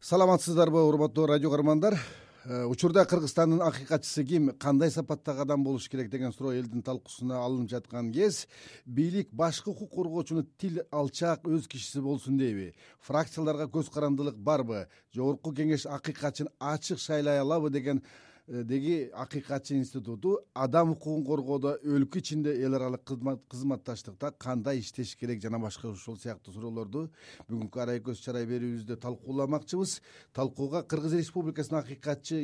саламатсыздарбы 0.00 0.80
урматтуу 0.80 1.26
радио 1.26 1.50
каармандар? 1.50 1.98
Э, 2.46 2.64
учурда 2.64 3.04
кыргызстандын 3.04 3.60
акыйкатчысы 3.60 4.24
ким 4.24 4.48
кандай 4.56 4.90
сапаттагы 4.90 5.42
адам 5.42 5.62
болуш 5.62 5.90
керек 5.90 6.08
деген 6.08 6.32
суроо 6.32 6.54
элдин 6.54 6.80
талкуусуна 6.80 7.36
алынып 7.44 7.68
жаткан 7.68 8.08
кез 8.10 8.46
бийлик 8.86 9.28
башкы 9.30 9.68
укук 9.70 9.90
коргоочуну 9.92 10.46
тил 10.56 10.80
алчаак 10.90 11.44
өз 11.44 11.68
кишиси 11.68 12.00
болсун 12.00 12.38
дейби. 12.38 12.72
Фракцияларга 13.02 13.68
көз 13.68 13.92
карандылык 13.92 14.38
барбы? 14.38 14.86
Жогорку 15.12 15.52
кеңеш 15.52 15.84
акыйкатчыны 15.84 16.48
ачык 16.58 16.98
шайлай 16.98 17.38
алабы 17.38 17.68
деген 17.68 18.02
деги 18.50 19.10
акыйкатчы 19.14 19.76
институту 19.76 20.40
адам 20.54 20.90
укугун 20.90 21.24
коргоодо 21.24 21.76
өлкө 21.86 22.18
ичинде 22.18 22.54
эл 22.58 22.74
аралык 22.74 23.04
кызматташтыкта 23.48 24.32
кандай 24.38 24.80
иштеш 24.80 25.14
керек 25.16 25.40
жана 25.40 25.58
башка 25.62 25.88
ушул 25.88 26.18
сыяктуу 26.18 26.52
суроолорду 26.52 27.08
бүгүнкү 27.48 27.80
арай 27.80 28.00
көз 28.02 28.18
чарай 28.24 28.46
берүүбүздө 28.50 28.96
талкууламакчыбыз. 29.04 30.00
Талкууга 30.34 30.82
кыргыз 30.82 31.14
республикасынын 31.20 31.84
акыйкатчы 31.84 32.42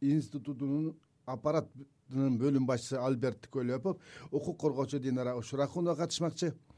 институтунун 0.00 0.92
аппаратынын 1.24 2.36
бөлүм 2.36 2.66
башчысы 2.68 3.00
альберт 3.00 3.48
көлөпов 3.48 3.96
укук 4.30 4.60
коргоочу 4.60 5.00
динара 5.00 5.36
ушурахунова 5.38 5.96
катышмакчы. 5.96 6.52
Э, 6.52 6.69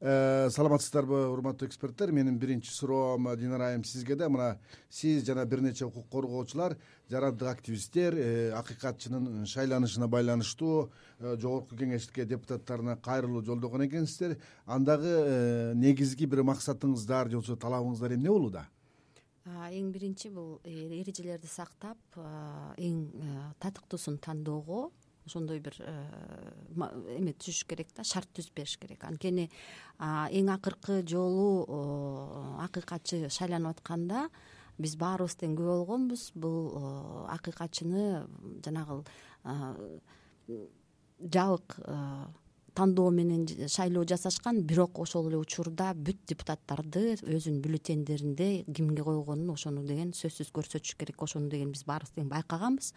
саламатсыздарбы 0.00 1.24
урматтуу 1.32 1.66
эксперттер? 1.66 2.12
Менин 2.12 2.38
биринчи 2.38 2.70
суроом 2.70 3.26
динара 3.36 3.72
айым 3.72 3.82
сизге 3.82 4.14
да. 4.14 4.28
Мына 4.28 4.60
сиз 4.88 5.24
жана 5.26 5.44
бир 5.44 5.60
нече 5.60 5.86
укук 5.86 6.08
коргоочулар 6.08 6.76
жарандык 7.10 7.48
активисттер 7.48 8.14
э, 8.14 8.50
акыйкатчынын 8.52 9.44
шайланышына 9.46 10.06
байланыштуу 10.06 10.92
э, 11.18 11.36
жогорку 11.36 11.74
кеңешке 11.74 12.24
депутаттарына 12.24 12.96
кайрылуу 12.96 13.42
жолдогон 13.42 13.88
экенсиздер. 13.88 14.38
Андагы 14.66 15.74
негизги 15.74 16.26
бир 16.26 16.44
максатыңыздар 16.46 17.30
же 17.30 17.40
болбосо 17.40 17.56
талабыңыздар 17.56 18.14
эмне 18.14 18.30
болууда? 18.30 18.68
Эң 19.48 19.90
биринчи 19.90 20.28
бул 20.30 20.60
эрежелерди 20.62 21.48
сактап 21.48 21.98
эң 22.76 23.08
татыктуусун 23.58 24.18
тандоого 24.18 24.92
ошондой 25.28 25.60
бир 25.62 25.76
э, 25.84 25.94
эме 27.16 27.34
түзүш 27.36 27.64
керек 27.70 27.92
да 27.96 28.04
шарт 28.04 28.30
түзүп 28.36 28.56
бериш 28.58 28.76
керек. 28.80 29.04
Анткени 29.04 29.48
эң 29.98 30.52
акыркы 30.54 31.02
жолу 31.08 31.66
акыйкатчы 32.64 33.28
шайланып 33.30 33.78
атканда 33.78 34.28
биз 34.78 34.96
баарыбыз 34.98 35.38
тең 35.38 35.56
күбө 35.58 35.78
болгонбуз. 35.82 36.30
Бул 36.34 36.74
акыйкатчыны 37.30 38.24
жанагы 38.64 39.02
жабык 41.18 41.78
тандоо 42.78 43.10
менен 43.10 43.46
шайлоо 43.66 44.04
жасашкан 44.06 44.60
бирок 44.62 45.00
ошол 45.02 45.26
эле 45.28 45.38
учурда 45.40 45.90
бүт 45.98 46.20
депутаттарды 46.30 47.16
өзүнүн 47.18 47.58
бюллетендеринде 47.64 48.48
кимге 48.70 49.02
койгонун 49.02 49.50
ошону 49.50 49.82
деген 49.88 50.12
сөзсүз 50.14 50.52
көрсөтүш 50.54 50.94
керек 51.00 51.22
ошону 51.26 51.50
деген 51.50 51.72
биз 51.74 51.82
баарыбыз 51.88 52.14
тең 52.14 52.28
байкаганбыз 52.30 52.92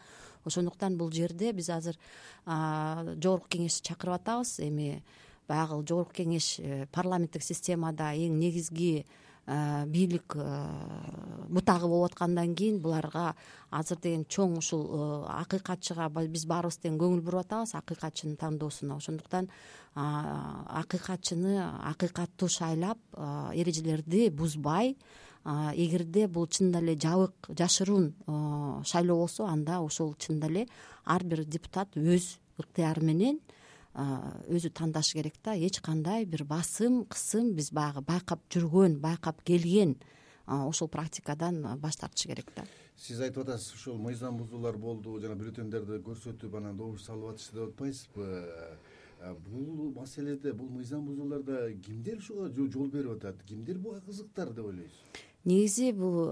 ошондуктан 0.45 0.99
бул 1.01 1.09
жерде 1.11 1.49
биз 1.57 1.71
азыр 1.73 1.97
жогорку 2.45 3.49
кеңешти 3.57 3.89
чакырып 3.89 4.19
атабыз. 4.19 4.59
Эми 4.61 5.01
баягы 5.49 5.81
жогорку 5.87 6.13
кеңеш 6.21 6.59
э, 6.59 6.85
парламенттик 6.93 7.43
системада 7.43 8.13
эң 8.13 8.37
негизги 8.37 9.05
бийлик 9.47 10.35
э, 10.35 10.67
бутагы 11.49 11.87
болуп 11.87 12.11
аткандан 12.11 12.53
кийин 12.55 12.79
буларга 12.79 13.35
азыр 13.71 13.97
деген 13.97 14.25
чоң 14.25 14.57
ушул 14.59 14.83
э, 14.85 15.25
акыйкатчыга 15.41 16.09
биз 16.09 16.45
баарыбыз 16.45 16.77
тең 16.83 16.99
көңүл 17.01 17.21
буруп 17.25 17.45
атабыз 17.45 17.73
акыйкатчынын 17.75 18.37
тандоосуна. 18.37 18.95
Ошондуктан 19.01 19.49
акыйкатчыны 19.95 21.57
акыйкаттуу 21.91 22.49
шайлап 22.49 22.99
эрежелерди 23.53 24.29
бузбай 24.29 24.95
эгерде 25.43 26.27
бул 26.27 26.45
чынында 26.47 26.79
эле 26.79 26.95
жабык 26.95 27.49
жашыруун 27.49 28.13
шайлоо 28.85 29.17
болсо 29.23 29.47
анда 29.49 29.81
ошол 29.81 30.13
чынында 30.15 30.47
эле 30.47 30.67
ар 31.03 31.23
бир 31.23 31.43
депутат 31.45 31.97
өз 31.97 32.37
ыктыяры 32.61 33.01
менен 33.01 33.41
өзү 33.93 34.71
тандашы 34.71 35.17
керек 35.19 35.35
да. 35.43 35.55
Эч 35.55 35.81
кандай 35.81 36.25
бир 36.25 36.43
басым 36.43 37.05
кысым 37.05 37.53
биз 37.55 37.71
баягы 37.71 38.01
байкап 38.01 38.41
жүргөн 38.49 38.99
байкап 38.99 39.41
келген 39.43 39.97
ошол 40.47 40.87
практикадан 40.87 41.61
баш 41.79 41.97
тартыш 41.97 42.27
керек 42.27 42.51
да. 42.55 42.63
Сиз 42.95 43.19
айтып 43.19 43.43
атасыз 43.43 43.73
ушул 43.73 43.97
мыйзам 43.97 44.37
бузуулар 44.37 44.77
болду 44.77 45.19
жана 45.19 45.35
бюллетендерди 45.35 46.01
көрсөтүп 46.05 46.57
анан 46.57 46.77
добуш 46.77 47.03
салып 47.03 47.35
атышты 47.35 47.57
деп 47.57 47.69
атпайсызбы? 47.69 48.77
Бул 49.47 49.91
маселеде 49.95 50.53
бул 50.53 50.69
мыйзам 50.69 51.05
бузууларда 51.05 51.73
кимдер 51.85 52.17
ушуга 52.17 52.49
жол 52.49 52.87
берип 52.87 53.17
атат? 53.17 53.43
Кимдер 53.43 53.77
буга 53.77 54.01
кызыктар 54.01 54.53
деп 54.53 54.65
ойлойсуз 54.65 55.29
негизи 55.45 55.91
бул 55.97 56.27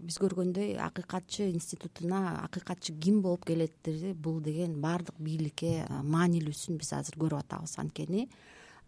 биз 0.00 0.16
көргөндөй 0.22 0.76
акыйкатчы 0.80 1.50
институтуна 1.50 2.40
акыйкатчы 2.46 2.94
ким 2.98 3.20
болуп 3.22 3.44
келет 3.48 3.90
бул 4.16 4.40
деген 4.40 4.80
баардык 4.80 5.18
бийликке 5.18 5.84
маанилүүсүн 5.88 6.80
биз 6.80 6.92
азыр 6.96 7.18
көрүп 7.20 7.44
атабыз 7.44 7.76
анткени. 7.82 8.28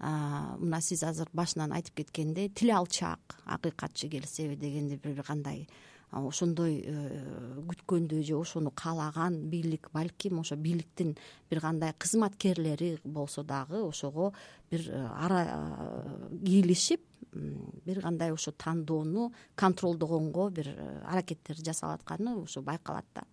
Мына 0.02 0.80
сиз 0.82 1.04
азыр 1.06 1.28
башынан 1.36 1.72
айтып 1.76 2.00
кеткендей 2.00 2.48
тил 2.48 2.72
алчаак 2.74 3.36
акыйкатчы 3.44 4.08
келсеби 4.08 4.56
дегенде 4.56 4.96
бир 4.96 5.22
кандай 5.22 5.68
ошондой 6.12 6.82
э, 6.84 7.62
күткөндөй 7.68 8.22
же 8.22 8.36
ошону 8.36 8.70
каалаган 8.70 9.48
бийлик 9.48 9.88
балким 9.92 10.40
ошо 10.40 10.56
бийликтин 10.56 11.16
бир 11.50 11.60
кандай 11.60 11.94
кызматкерлери 11.98 12.98
болсо 13.04 13.42
дагы 13.42 13.82
ошого 13.82 14.32
бир 14.70 14.88
э, 14.88 15.08
ара 15.16 15.46
э, 15.48 16.38
кийлишип 16.44 17.00
бир 17.32 18.02
кандай 18.02 18.32
ошо 18.32 18.52
тандоону 18.52 19.32
контролдогонго 19.54 20.50
бир 20.50 20.68
аракеттер 21.06 21.56
жасалып 21.56 22.02
атканы 22.02 22.42
ошо 22.42 22.60
байкалат 22.62 23.06
да. 23.14 23.24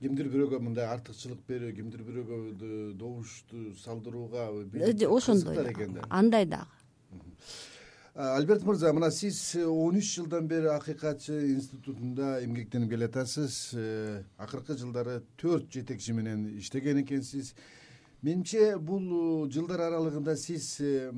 Кимдир 0.00 0.30
бирөөгө 0.32 0.62
мындай 0.62 0.86
артыкчылык 0.86 1.42
берүү 1.48 1.74
кимдир 1.76 2.06
бирөөгө 2.06 2.94
добушту 2.94 3.74
салдырууга 3.82 4.48
ошондой 5.10 5.72
экен 5.72 5.98
да. 5.98 6.06
Андай 6.08 6.46
дагы 6.46 6.70
альберт 8.14 8.64
мырза 8.64 8.92
мына 8.92 9.10
сиз 9.10 9.54
он 9.54 9.96
үч 9.96 10.16
жылдан 10.16 10.48
бери 10.48 10.66
акыйкатчы 10.66 11.54
институтунда 11.54 12.44
эмгектенип 12.44 12.90
келатасыз. 12.90 13.70
Э, 13.74 14.22
акыркы 14.36 14.76
жылдары 14.76 15.22
төрт 15.36 15.70
жетекчи 15.70 16.12
менен 16.12 16.58
иштеген 16.58 17.02
экенсиз. 17.04 17.54
Менимче 18.22 18.76
бул 18.78 19.48
жылдар 19.50 19.86
аралыгында 19.86 20.36
сиз 20.36 20.80
э, 20.80 21.12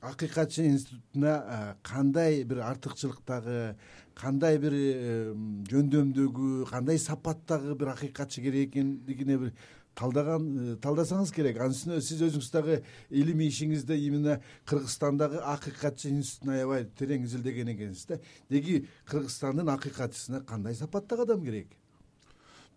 акыйкатчы 0.00 0.66
институтуна 0.66 1.76
кандай 1.82 2.44
бир 2.44 2.60
артыкчылыктагы 2.68 3.76
кандай 4.14 4.58
бир 4.58 4.76
э, 4.76 5.34
жөндөмдөгү 5.70 6.68
кандай 6.68 6.98
сапаттагы 6.98 7.74
бир 7.74 7.94
акыйкатчы 7.94 8.42
керек 8.42 8.68
экендигине 8.68 9.38
бир 9.38 9.52
талдаган 10.00 10.46
э, 10.48 10.76
талдасаңыз 10.80 11.32
керек. 11.34 11.58
Анын 11.60 11.74
үстүнө 11.76 11.98
сиз 12.04 12.22
өзүңүз 12.24 12.50
дагы 12.54 12.78
илимий 13.10 13.50
ишиңизде 13.52 13.98
именно 14.06 14.38
кыргызстандагы 14.70 15.42
акыйкатчы 15.52 16.10
институтуна 16.14 16.56
аябай 16.56 16.86
терең 16.98 17.26
изилдеген 17.28 17.72
экенсиз 17.74 18.06
да. 18.08 18.20
Деги 18.50 18.86
кыргызстандын 19.10 19.68
акыйкатчысына 19.74 20.42
кандай 20.48 20.74
сапаттагы 20.78 21.26
адам 21.28 21.44
керек? 21.44 21.74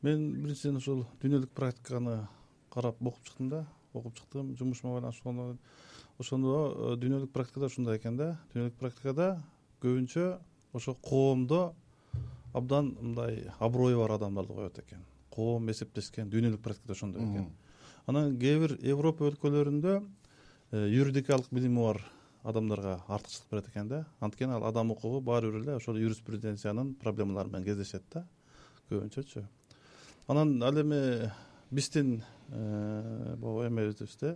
Мен 0.02 0.26
биринчиден 0.42 0.82
ушул 0.82 1.06
дүйнөлүк 1.22 1.54
практиканы 1.56 2.28
карап 2.74 3.00
окуп 3.02 3.24
чыктым 3.30 3.54
да. 3.54 3.64
Окуп 3.94 4.18
чыктым 4.20 4.56
жумушума 4.58 4.98
байланыштуу 5.00 5.58
ошондо 6.20 6.58
э, 6.94 6.98
дүйнөлүк 7.00 7.32
практикада 7.32 7.72
ушундай 7.72 8.02
экен 8.02 8.18
да. 8.20 8.34
Дүйнөлүк 8.54 8.76
практикада 8.82 9.38
көбүнчө 9.82 10.28
ошо 10.74 10.98
коомдо 11.02 11.74
абдан 12.54 12.94
мындай 13.00 13.48
аброю 13.60 14.00
бар 14.04 14.18
адамдарды 14.20 14.54
коет 14.54 14.80
экен 14.80 15.13
коом 15.34 15.70
эсептешкен 15.74 16.30
дүйнөлүк 16.30 16.62
практикада 16.62 16.94
ошондой 16.94 17.24
экен. 17.26 17.48
Анан 18.06 18.36
кээ 18.38 18.60
бир 18.62 18.76
европа 18.86 19.26
өлкөлөрүндө 19.30 19.94
э, 19.98 20.84
юридикалык 20.94 21.50
билими 21.52 21.82
бар 21.82 22.02
адамдарга 22.44 23.00
артыкчылык 23.08 23.50
берет 23.50 23.70
экен 23.72 23.88
да. 23.90 24.04
Анткени 24.20 24.54
ал 24.54 24.68
адам 24.68 24.92
укугу 24.92 25.22
баары 25.22 25.52
бир 25.52 25.62
эле 25.62 25.76
ошол 25.78 25.98
юриспруденциянын 25.98 26.94
проблемалары 27.02 27.50
менен 27.50 27.66
кездешет 27.66 28.04
да. 28.14 28.26
Көбүнчөчү. 28.90 29.46
Анан 30.28 30.62
ал 30.64 30.82
эми 30.82 31.32
биздин 31.72 32.22
э, 32.50 33.36
могу 33.40 33.66
эмебизде 33.66 34.36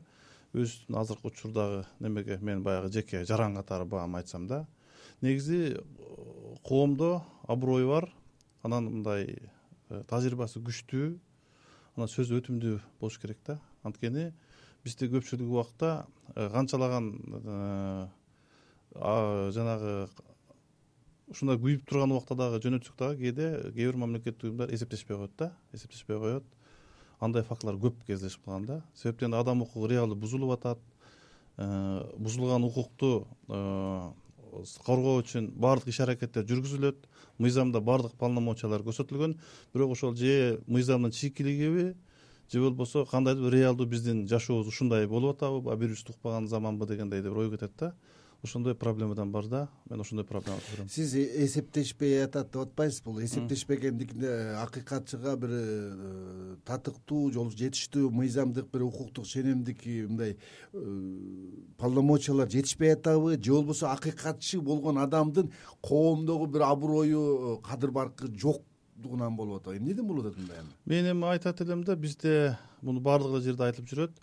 өзүбүздүн 0.53 0.97
азыркы 0.97 1.29
учурдагы 1.29 1.85
немеге 1.99 2.39
мен 2.41 2.63
баягы 2.63 2.89
жеке 2.89 3.25
жаран 3.25 3.55
катары 3.55 3.85
баам 3.85 4.15
айтсам 4.15 4.47
да 4.47 4.65
негизи 5.21 5.75
э, 5.75 6.55
коомдо 6.63 7.21
аброю 7.43 7.89
бар. 7.89 8.09
Анан 8.63 8.85
мындай 8.85 9.37
Э, 9.37 9.56
тажрыйбасы 9.89 10.61
күчтүү. 10.63 11.09
Анан 11.97 12.11
сөзү 12.11 12.41
өтүмдүү 12.41 12.79
болуш 13.01 13.17
керек 13.21 13.39
да. 13.47 13.57
Анткени 13.87 14.31
бизде 14.85 15.09
көпчүлүк 15.11 15.49
убакта 15.49 16.05
э, 16.35 16.49
канчалаган 16.53 17.09
э, 17.41 18.07
жанагы 19.55 19.93
ушундай 21.27 21.59
күйүп 21.59 21.87
турган 21.89 22.13
убакта 22.15 22.37
дагы 22.39 22.61
жөнөтсөк 22.63 22.99
дагы 22.99 23.23
кээде 23.23 23.47
кээ 23.75 23.91
бир 23.91 23.97
мамлекеттик 24.03 24.47
уюмдар 24.47 24.73
эсептешпей 24.73 25.17
коет 25.17 25.33
да. 25.37 25.51
Эсептешпей 25.73 26.19
коет. 26.19 26.45
Андай 27.19 27.43
фактылар 27.43 27.79
көп 27.81 28.03
кездешип 28.07 28.45
калган 28.45 28.65
да. 28.65 28.81
Себептен 28.95 29.33
адам 29.33 29.61
укугу 29.65 29.87
реалдуу 29.87 30.15
бузулуп 30.15 30.53
атат. 30.59 30.79
Бузулган 31.57 32.63
укукту 32.63 33.27
коргоо 34.85 35.21
үчүн 35.21 35.51
баардык 35.55 35.93
иш 35.93 35.99
аракеттер 36.05 36.45
жүргүзүлөт. 36.47 37.07
Мыйзамда 37.37 37.81
баардык 37.81 38.17
полномочиялар 38.17 38.81
көрсөтүлгөн. 38.85 39.37
Бирок 39.73 39.95
ошол 39.95 40.15
же 40.15 40.61
мыйзамдын 40.67 41.11
чийкилигиби 41.11 41.95
же 42.51 42.61
болбосо 42.61 43.05
кандайдыр 43.05 43.51
бир 43.51 43.59
реалдуу 43.59 43.87
биздин 43.87 44.27
жашообуз 44.27 44.67
ушундай 44.67 45.07
болуп 45.07 45.35
атабы 45.35 45.61
бири 45.61 45.79
бирибизди 45.79 46.11
укпаган 46.11 46.47
заманбы 46.47 46.87
дегендей 46.87 47.21
бир 47.21 47.37
ой 47.37 47.51
кетет 47.51 47.71
да. 47.77 47.93
Ошондой 48.43 48.75
проблемадан 48.75 49.31
бар 49.31 49.47
да. 49.47 49.67
Мен 49.89 50.01
ошондой 50.01 50.25
проблеманы 50.25 50.61
көрөм. 50.71 50.89
Сиз 50.89 51.15
эсептешпей 51.15 52.23
атат 52.23 52.51
деп 52.51 52.61
атпайсызбы 52.61 53.11
бул. 53.11 53.23
Эсептешпегендигине 53.23 54.53
акыйкатчыга 54.61 55.35
бир 55.35 55.49
э, 55.51 56.36
татыктуу 56.67 57.31
же 57.31 57.43
жетиштүү 57.63 58.11
мыйзамдык 58.11 58.69
бир 58.73 58.83
укуктук 58.87 59.25
ченемдик 59.25 59.85
мындай 59.85 60.37
э, 60.73 60.79
полномочиялар 61.77 62.49
жетишпей 62.49 62.93
атабы 62.93 63.41
же 63.41 63.51
болбосо 63.51 63.91
акыйкатчы 63.91 64.61
болгон 64.61 64.97
адамдын 64.97 65.51
коомдогу 65.81 66.47
бир 66.47 66.67
аброю 66.69 67.61
кадыр 67.63 67.91
баркы 67.91 68.27
жокдугунан 68.27 69.35
болуп 69.35 69.61
атабы 69.61 69.77
эмнеден 69.77 70.07
болуп 70.07 70.27
атат 70.27 70.37
мындай 70.37 70.63
мен 70.85 71.11
эми 71.11 71.31
айтат 71.31 71.61
элем 71.61 71.83
да 71.83 71.95
бизде 71.95 72.57
муну 72.81 72.99
баардык 72.99 73.35
эле 73.35 73.43
жерде 73.43 73.67
айтылып 73.67 73.89
жүрөт. 73.89 74.19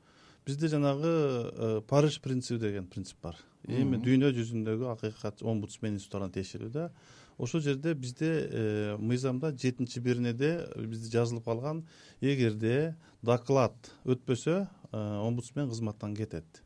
Бизде 0.46 0.68
жанагы 0.68 1.10
э, 1.10 1.80
париж 1.88 2.20
принциби 2.20 2.60
деген 2.60 2.86
принцип 2.86 3.16
бар. 3.22 3.38
Эми 3.66 3.96
дүйнө 3.96 4.30
жүзүндөгү 4.36 4.90
акыйкат 4.92 5.42
омбудсмен 5.42 5.96
институттарына 5.96 6.34
тиешелүү 6.34 6.70
да 6.74 6.90
ошол 7.38 7.60
жерде 7.60 7.94
бизде 7.94 8.28
э, 8.50 8.96
мыйзамда 8.98 9.52
жетинчи 9.56 10.00
биринеде 10.00 10.68
бизде 10.76 11.10
жазылып 11.12 11.44
калган 11.44 11.84
эгерде 12.20 12.94
доклад 13.22 13.74
өтпөсө 14.04 14.56
э, 14.64 14.96
омбудсмен 14.96 15.68
кызматтан 15.68 16.16
кетет. 16.16 16.62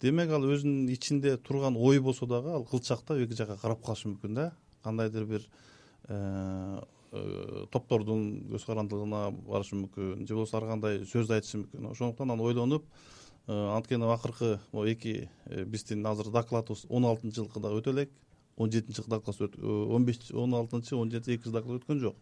Демек 0.00 0.30
ал 0.30 0.44
өзүнүн 0.44 0.90
ичинде 0.92 1.36
турган 1.36 1.76
ой 1.76 2.00
болсо 2.00 2.26
дагы 2.26 2.52
ал 2.52 2.64
кылчактап 2.64 3.18
эки 3.18 3.38
жакка 3.38 3.56
карап 3.56 3.84
калышы 3.84 4.08
мүмкүн 4.08 4.34
да. 4.34 4.52
Кандайдыр 4.82 5.26
бир 5.26 5.48
топтордун 7.70 8.48
көз 8.50 8.64
карандылыгына 8.66 9.30
барышы 9.46 9.76
мүмкүн 9.76 10.26
же 10.26 10.34
болбосо 10.34 10.56
ар 10.58 10.66
кандай 10.70 11.04
сөз 11.06 11.30
айтышы 11.30 11.62
мүмкүн. 11.62 11.90
Ошондуктан 11.92 12.30
анан 12.30 12.46
ойлонуп 12.46 12.86
Э, 13.48 13.74
анткени 13.74 14.06
акыркы 14.06 14.60
могу 14.70 14.86
эки 14.86 15.28
э, 15.46 15.64
биздин 15.64 16.06
азыр 16.06 16.30
докладыбыз 16.30 16.86
он 16.88 17.04
алтынчы 17.04 17.40
жылкы 17.40 17.58
дагы 17.58 17.80
өтө 17.80 17.90
элек 17.90 18.10
он 18.56 18.70
жетинчы 18.70 19.02
жылкы 19.02 19.10
доклад 19.10 19.36
э, 19.40 19.66
он 19.66 20.04
беш 20.04 20.18
он 20.30 20.54
алтынчы 20.54 20.96
он 20.96 21.10
жетинчи 21.10 21.38
эки 21.38 21.44
жыл 21.44 21.52
доклад 21.52 21.80
өткөн 21.82 22.00
жок. 22.00 22.16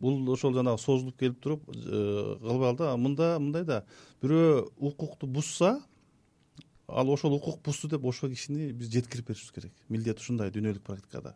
Бул 0.00 0.32
ошол 0.32 0.54
жанагы 0.54 0.78
созулуп 0.78 1.18
келип 1.18 1.40
туруп 1.40 1.64
кылбайлы 1.66 2.76
да 2.78 2.96
мында 2.96 3.38
мындай 3.40 3.64
да 3.64 3.84
бирөө 4.22 4.68
укукту 4.76 5.26
бузса 5.26 5.80
ал 6.86 7.10
ошол 7.10 7.34
укук 7.34 7.60
бузду 7.64 7.88
деп 7.88 8.04
ошол 8.04 8.30
кишини 8.30 8.72
биз 8.72 8.92
жеткирип 8.92 9.26
беришибиз 9.26 9.52
керек. 9.52 9.72
Милдет 9.88 10.18
ушундай 10.18 10.50
дүйнөлүк 10.50 10.82
практикада 10.86 11.34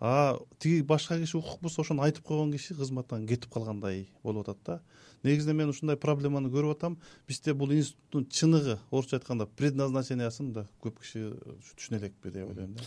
а 0.00 0.38
тиги 0.58 0.82
башка 0.82 1.18
киши 1.18 1.38
укук 1.38 1.60
бузса 1.60 1.82
ошону 1.82 2.02
айтып 2.02 2.24
койгон 2.24 2.52
киши 2.52 2.74
кызматтан 2.74 3.26
кетип 3.26 3.52
калгандай 3.52 4.08
болуп 4.22 4.48
атат 4.48 4.58
да. 4.64 4.80
Негизинен 5.24 5.56
мен 5.56 5.68
ушундай 5.72 5.96
проблеманы 5.96 6.48
көрүп 6.48 6.76
атам. 6.76 6.98
Бизде 7.26 7.54
бул 7.54 7.72
институттун 7.72 8.28
чыныгы 8.30 8.78
орусча 8.90 9.18
айтканда 9.18 9.46
предназначениясын 9.46 10.52
да 10.52 10.68
көп 10.82 11.00
киши 11.02 11.32
түшүнө 11.74 11.98
элекпи 11.98 12.30
деп 12.30 12.48
ойлойм 12.48 12.76
да. 12.78 12.86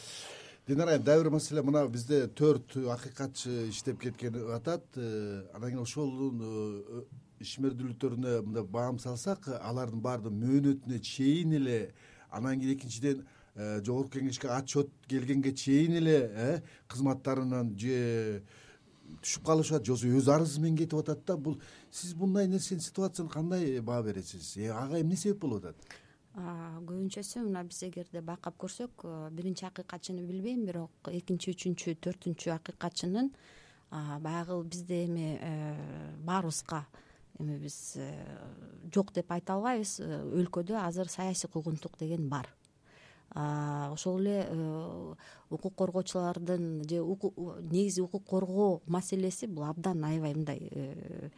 Динара 0.68 0.92
айым 0.92 1.04
дагы 1.04 1.24
бир 1.26 1.32
маселе 1.32 1.62
мына 1.62 1.84
бизде 1.88 2.28
төрт 2.28 2.78
акыйкатчы 2.78 3.68
иштеп 3.70 4.00
кеткен 4.00 4.38
атат. 4.56 4.86
Э, 4.96 5.44
анан 5.54 5.72
кийин 5.72 5.82
ошолдун 5.82 6.40
э, 6.42 7.04
ишмердүүлүктөрүнө 7.42 8.42
мындай 8.46 8.64
баам 8.64 9.00
салсак 9.00 9.50
алардын 9.60 10.00
баардыгы 10.06 10.36
мөөнөтүнө 10.38 11.00
чейин 11.04 11.58
эле 11.58 11.80
анан 12.30 12.60
кийин 12.60 12.78
экинчиден 12.78 13.26
жогорку 13.56 14.18
кеңешке 14.18 14.48
отчет 14.48 14.90
келгенге 15.08 15.52
чейин 15.54 15.98
эле 16.00 16.62
кызматтарынан 16.88 17.76
же 17.78 18.44
түшүп 19.20 19.46
калышат 19.46 19.86
же 19.86 19.94
болбосо 19.94 20.20
өз 20.20 20.30
арызы 20.32 20.62
менен 20.62 20.78
кетип 20.78 21.00
атат 21.00 21.26
да. 21.26 21.38
Бул 21.38 21.60
сиз 21.92 22.14
мындай 22.16 22.48
нерсени 22.48 22.80
ситуацияны 22.80 23.30
кандай 23.30 23.80
баа 23.82 24.02
бересиз? 24.04 24.56
Э, 24.58 24.72
ага 24.72 25.02
эмне 25.02 25.16
себеп 25.16 25.42
болуп 25.42 25.66
атат? 25.66 25.98
Көбүнчөсү 26.36 27.44
мына 27.44 27.64
биз 27.68 27.82
эгерде 27.84 28.22
байкап 28.22 28.58
көрсөк 28.62 29.04
э, 29.04 29.30
биринчи 29.36 29.66
акыйкатчыны 29.68 30.24
билбейм 30.28 30.66
бирок 30.66 31.12
экинчи 31.12 31.52
үчүнчү 31.56 31.98
төртүнчү 32.06 32.54
акыйкатчынын 32.56 33.34
баягы 34.24 34.62
бизде 34.64 35.04
эми 35.06 35.36
э, 35.36 35.76
баарыбызга 36.24 36.86
эми 37.40 37.58
биз 37.60 37.98
жок 38.94 39.12
деп 39.14 39.32
айта 39.32 39.58
албайбыз. 39.58 40.00
Өлкөдө 40.40 40.80
азыр 40.80 41.12
саясий 41.12 41.52
куугунтук 41.52 42.00
деген 42.00 42.30
бар 42.30 42.48
ошол 43.34 44.20
эле 44.20 44.46
э, 44.50 45.14
укук 45.50 45.76
коргоочулардын 45.76 46.84
же 46.90 47.00
негизи 47.72 48.02
укук 48.02 48.26
коргоо 48.26 48.82
маселеси 48.88 49.48
бул 49.48 49.64
абдан 49.64 50.04
аябай 50.04 50.34
мындай 50.36 50.60
э, 50.72 51.30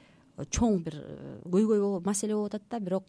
чоң 0.49 0.83
бир 0.83 0.95
э, 0.97 1.39
көйгөй 1.45 2.01
маселе 2.03 2.33
болуп 2.33 2.55
атат 2.55 2.63
да. 2.69 2.79
Бирок 2.79 3.05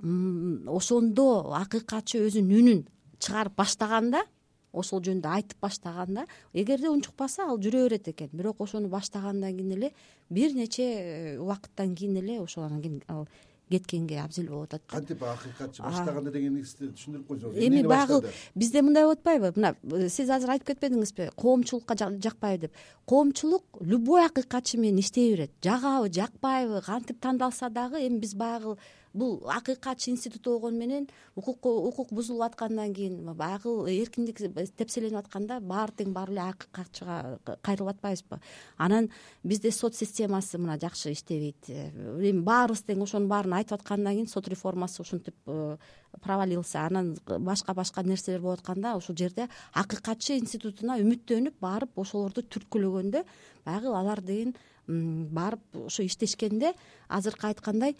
ошондо 0.00 1.52
акыйкатчы 1.52 2.24
өзүнүн 2.24 2.56
үнүн 2.60 2.86
чыгарып 3.20 3.56
баштаганда 3.56 4.24
ошол 4.72 5.02
жөнүндө 5.04 5.28
айтып 5.30 5.60
баштаганда 5.60 6.26
эгерде 6.52 6.88
унчукпаса 6.88 7.44
ал 7.44 7.60
жүрө 7.60 7.84
берет 7.88 8.08
экен. 8.08 8.30
Бирок 8.32 8.60
ошону 8.60 8.88
баштагандан 8.88 9.54
кийин 9.56 9.76
эле 9.76 9.92
бир 10.30 10.54
нече 10.54 11.36
убакыттан 11.40 11.94
кийин 11.94 12.16
эле 12.16 12.40
ошол 12.40 12.64
анан 12.64 12.82
кийин 12.82 13.02
ал 13.06 13.28
кеткенге 13.70 14.20
абзел 14.22 14.48
болуп 14.48 14.72
атат. 14.72 14.82
Кантип 14.90 15.22
акыйкатчы? 15.22 15.82
Баштаганда 15.82 16.32
дегениңизди 16.34 16.90
түшүндүрүп 16.92 17.28
койсоңуз. 17.28 17.60
Эми 17.66 17.82
баягы 17.86 18.20
бизде 18.54 18.82
мындай 18.82 19.04
болуп 19.04 19.20
атпайбы? 19.20 19.52
Мына 19.56 19.74
э, 19.82 20.08
сиз 20.08 20.30
азыр 20.30 20.54
айтып 20.54 20.72
кетпедиңизби 20.72 21.30
коомчулукка 21.36 21.96
жакпайбы 21.98 22.68
деп. 22.68 22.82
Коомчулук 23.06 23.80
любой 23.80 24.26
акыйкатчы 24.26 24.78
менен 24.78 25.00
иштей 25.00 25.32
берет. 25.32 25.52
Жагабы 25.62 26.12
жакпайбы 26.12 26.82
кантип 26.84 27.20
тандалса 27.20 27.70
дагы 27.70 28.06
эми 28.06 28.18
биз 28.18 28.34
баягы 28.34 28.76
бул 29.14 29.38
акыйкатчы 29.48 30.10
институту 30.10 30.58
болгону 30.58 30.78
менен 30.78 31.06
укук 31.36 31.64
укук 31.64 32.12
бузулуп 32.12 32.42
аткандан 32.48 32.92
кийин 32.94 33.34
баягы 33.34 33.70
эркиндик 33.94 34.40
тепселенип 34.76 35.20
атканда 35.22 35.60
баары 35.60 35.94
тең 36.00 36.12
барып 36.12 36.34
эле 36.34 36.42
акыйкатчыга 36.42 37.38
кайрылып 37.62 37.94
атпайбызбы. 37.94 38.40
Анан 38.76 39.10
бизде 39.44 39.70
сот 39.70 39.94
системасы 39.94 40.58
мына 40.58 40.78
жакшы 40.82 41.12
иштебейт. 41.12 41.70
Эми 41.70 42.42
баарыбыз 42.42 42.82
тең 42.82 43.06
ошонун 43.06 43.28
баарын 43.28 43.60
айтып 43.60 43.78
аткандан 43.78 44.14
кийин 44.18 44.28
сот 44.28 44.48
реформасы 44.48 45.02
ушинтип 45.02 45.36
э, 45.46 45.76
провалился 46.20 46.80
анан 46.86 47.16
башка 47.26 47.74
башка 47.74 48.02
нерселер 48.02 48.40
болуп 48.40 48.60
атканда 48.60 48.96
ушул 48.96 49.16
жерде 49.16 49.48
акыйкатчы 49.72 50.38
институтуна 50.38 50.98
үмүттөнүп 51.02 51.60
барып 51.60 51.98
ошолорду 51.98 52.42
түрткүлөгөндө 52.42 53.24
баягы 53.64 53.94
алар 53.94 54.22
деген 54.22 54.54
барып 54.86 55.86
ошо 55.86 56.04
иштешкенде 56.04 56.74
азыркы 57.08 57.48
айткандай 57.48 57.96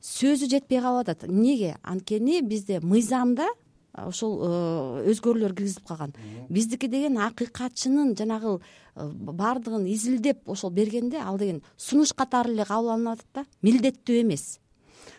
сөзү 0.00 0.48
жетпей 0.50 0.80
калып 0.80 1.08
атат. 1.08 1.24
Эмнеге 1.28 1.76
анткени 1.82 2.40
бизде 2.42 2.80
мыйзамда 2.80 3.48
ошол 4.06 4.38
э, 4.42 5.10
өзгөрүүлөр 5.10 5.54
киргизилип 5.56 5.88
калган. 5.88 6.14
Биздики 6.48 6.88
деген 6.88 7.18
акыйкатчынын 7.18 8.14
жанагы 8.18 8.58
э, 8.58 9.08
баардыгын 9.08 9.86
изилдеп 9.90 10.48
ошол 10.48 10.70
бергенде 10.70 11.18
ал 11.18 11.38
деген 11.38 11.62
сунуш 11.76 12.12
катары 12.12 12.52
эле 12.52 12.64
кабыл 12.64 12.92
алынып 12.94 13.18
атат 13.18 13.28
да 13.34 13.44
милдеттүү 13.62 14.20
эмес. 14.22 14.58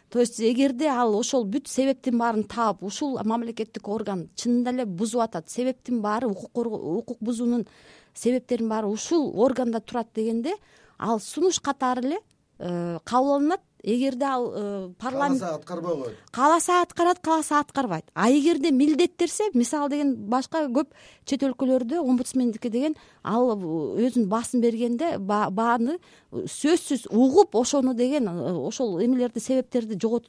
То 0.10 0.20
есть 0.20 0.40
эгерде 0.40 0.88
ал 0.90 1.16
ошол 1.16 1.46
бүт 1.46 1.68
себептин 1.68 2.18
баарын 2.18 2.44
таап 2.44 2.84
ушул 2.84 3.20
мамлекеттик 3.24 3.88
орган 3.88 4.30
чынында 4.36 4.74
эле 4.74 4.86
бузуп 4.86 5.22
атат 5.28 5.50
себептин 5.50 6.02
баары 6.02 6.28
укук 6.28 6.58
укук 6.58 7.18
бузуунун 7.20 7.68
себептеринин 8.14 8.70
баары 8.70 8.88
ушул 8.88 9.32
органда 9.40 9.80
турат 9.80 10.08
дегенде 10.16 10.56
ал 10.98 11.20
сунуш 11.20 11.60
катары 11.60 12.08
эле 12.08 12.20
э, 12.58 12.98
кабыл 13.04 13.36
алынат 13.36 13.62
эгерде 13.84 14.26
ал 14.26 14.52
э, 14.54 14.90
парламент 14.98 15.40
кааласа 15.40 15.56
аткарбай 15.56 15.96
коет. 15.96 16.18
кааласа 16.32 16.82
аткарат 16.82 17.20
кааласа 17.20 17.60
аткарбайт. 17.60 18.06
А 18.14 18.30
эгерде 18.30 18.72
милдеттирсе 18.72 19.50
мисалы 19.54 19.90
деген 19.90 20.16
башка 20.16 20.66
көп 20.68 20.88
чет 21.26 21.44
өлкөлөрдө 21.44 22.02
омбудсмендики 22.02 22.70
деген 22.70 22.96
ал 23.24 23.56
өзүнүн 23.56 24.28
баасын 24.28 24.62
бергенде 24.62 25.18
бааны 25.18 26.00
сөзсүз 26.32 27.08
угуп 27.10 27.56
ошону 27.56 27.94
деген 27.94 28.28
э, 28.28 28.54
ошол 28.54 29.04
эмелерди 29.04 29.40
себептерди 29.40 30.00
жогот 30.00 30.28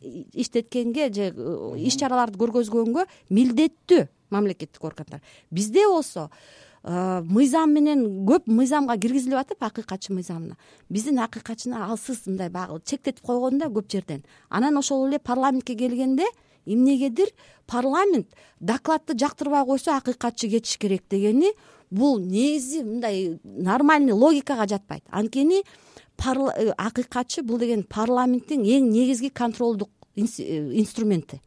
иштеткенге 0.00 1.12
же 1.12 1.32
э, 1.34 1.74
иш 1.78 1.96
чараларды 1.96 2.38
көргөзгөнгө 2.38 3.06
милдеттүү 3.30 4.08
мамлекеттик 4.30 4.84
органдар. 4.84 5.20
Бизде 5.50 5.86
болсо 5.88 6.30
Э, 6.30 6.68
мыйзам 6.82 7.74
менен 7.74 8.04
көп 8.24 8.46
мыйзамга 8.48 8.96
киргизилип 8.96 9.36
атып 9.36 9.62
акыйкатчы 9.62 10.14
мыйзамына. 10.14 10.56
Биздин 10.88 11.18
акыйкатчыны 11.20 11.76
алсыз 11.76 12.26
мындай 12.26 12.48
баягы 12.48 12.80
чектетип 12.84 13.20
койгон 13.20 13.58
да 13.58 13.66
көп 13.66 13.90
жерден. 13.92 14.24
Анан 14.48 14.78
ошол 14.78 15.06
эле 15.08 15.18
парламентке 15.18 15.74
келгенде 15.74 16.24
эмнегедир 16.64 17.28
парламент 17.66 18.28
докладты 18.60 19.16
жактырбай 19.18 19.64
койсо 19.66 19.96
акыйкатчы 19.96 20.48
кетиш 20.48 20.78
керек 20.78 21.02
дегени 21.10 21.52
бул 21.90 22.18
негизи 22.18 22.82
мындай 22.82 23.38
нормальный 23.44 24.12
логикага 24.12 24.66
жатпайт. 24.66 25.02
Анткени 25.10 25.62
э, 25.62 26.72
акыйкатчы 26.78 27.42
бул 27.42 27.58
деген 27.58 27.82
парламенттин 27.82 28.62
эң 28.62 28.88
негизги 28.88 29.28
контролдук 29.28 29.90
э, 30.16 30.22
инструменти. 30.22 31.42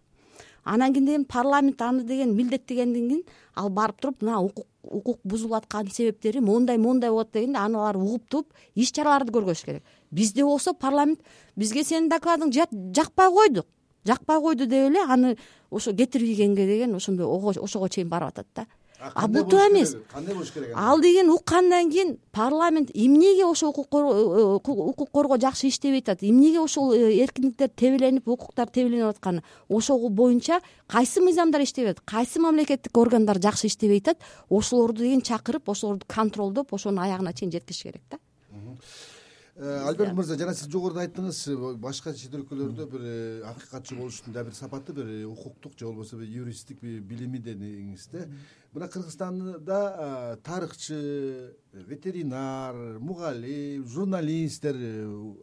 Анан 0.63 0.93
кийин 0.93 1.05
деген 1.05 1.25
парламент 1.25 1.81
аны 1.81 2.03
деген 2.03 2.35
милдеттегенден 2.35 3.09
кийин 3.09 3.23
ал 3.55 3.69
барып 3.69 3.99
туруп 3.99 4.21
мына 4.21 4.39
укук 4.39 4.67
укук 4.83 5.19
бузулуп 5.23 5.53
аткан 5.63 5.87
себептери 5.87 6.39
моундай 6.39 6.77
моундай 6.77 7.09
болот 7.09 7.31
дегенде 7.33 7.59
аны 7.59 7.77
алар 7.77 7.97
угуп 7.97 8.27
туруп 8.29 8.53
иш 8.75 8.91
чараларды 8.91 9.31
көргөзүш 9.31 9.65
керек. 9.65 9.83
Бизде 10.11 10.43
болсо 10.43 10.73
парламент 10.73 11.19
бизге 11.55 11.83
сенин 11.83 12.09
докладың 12.09 12.51
жакпай 12.51 13.29
койду. 13.29 13.65
Жакпай 14.05 14.39
койду 14.41 14.65
деп 14.67 14.89
эле 14.91 15.03
аны 15.07 15.37
ошо 15.71 15.93
кетирип 15.93 16.27
ийгенге 16.27 16.67
деген 16.67 16.95
ошого 16.95 17.89
чейин 17.89 18.09
барып 18.09 18.29
атат 18.29 18.47
да 18.55 18.67
а 19.15 19.27
бул 19.27 19.43
туура 19.43 19.69
эмес. 19.69 19.95
кандай 20.11 20.33
болуш 20.33 20.51
керек 20.51 20.71
ал 20.75 21.01
деген 21.01 21.29
уккандан 21.29 21.91
кийин 21.91 22.17
парламент 22.31 22.89
эмнеге 22.93 23.45
ошо 23.45 23.69
укук 23.69 23.87
э, 23.91 24.59
укук 24.63 25.11
коргоо 25.11 25.37
жакшы 25.37 25.67
иштебей 25.67 25.99
атат 25.99 26.23
эмнеге 26.23 26.59
ошол 26.59 26.93
э, 26.93 27.23
эркиндиктер 27.23 27.69
тебеленип 27.69 28.27
укуктар 28.27 28.69
тебеленип 28.69 29.07
атканы? 29.07 29.43
Ошол 29.69 30.09
боюнча 30.09 30.61
кайсы 30.87 31.21
мыйзамдар 31.21 31.63
иштебей 31.63 31.91
атат 31.91 32.03
кайсы 32.05 32.39
мамлекеттик 32.39 32.97
органдар 32.97 33.41
жакшы 33.41 33.67
иштебей 33.67 33.99
атат 33.99 34.17
ошолорду 34.49 35.01
деген 35.01 35.21
чакырып 35.21 35.69
ошолорду 35.69 36.05
контролдоп 36.07 36.73
ошонун 36.73 37.03
аягына 37.03 37.33
чейин 37.33 37.51
жеткизиш 37.51 37.83
керек 37.83 38.01
да. 38.09 38.17
Э, 38.51 38.55
альберт 39.55 40.15
мырза 40.17 40.33
жана 40.33 40.55
сиз 40.57 40.65
жогоруда 40.73 41.03
айттыңыз 41.03 41.39
э, 41.53 41.55
башка 41.77 42.13
чет 42.17 42.33
өлкөлөрдө 42.33 42.85
бир 42.89 43.01
э, 43.05 43.41
акыйкатчы 43.45 43.95
болуштун 43.95 44.33
дагы 44.33 44.49
бир 44.49 44.55
сапаты 44.57 44.93
бир 44.97 45.27
укуктук 45.27 45.77
же 45.77 45.85
болбосо 45.85 46.17
бир 46.17 46.25
юристтик 46.25 46.81
билими 46.81 47.37
дедиңиз 47.37 48.07
да 48.11 48.25
мына 48.73 48.87
кыргызстанда 48.87 50.39
тарыхчы 50.43 51.53
ветеринар 51.71 52.97
мугалим 52.99 53.85
журналисттер 53.85 54.75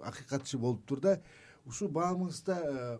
акыйкатчы 0.02 0.58
болуптур 0.58 1.00
да. 1.00 1.20
Ушул 1.66 1.88
баамыңызда 1.92 2.98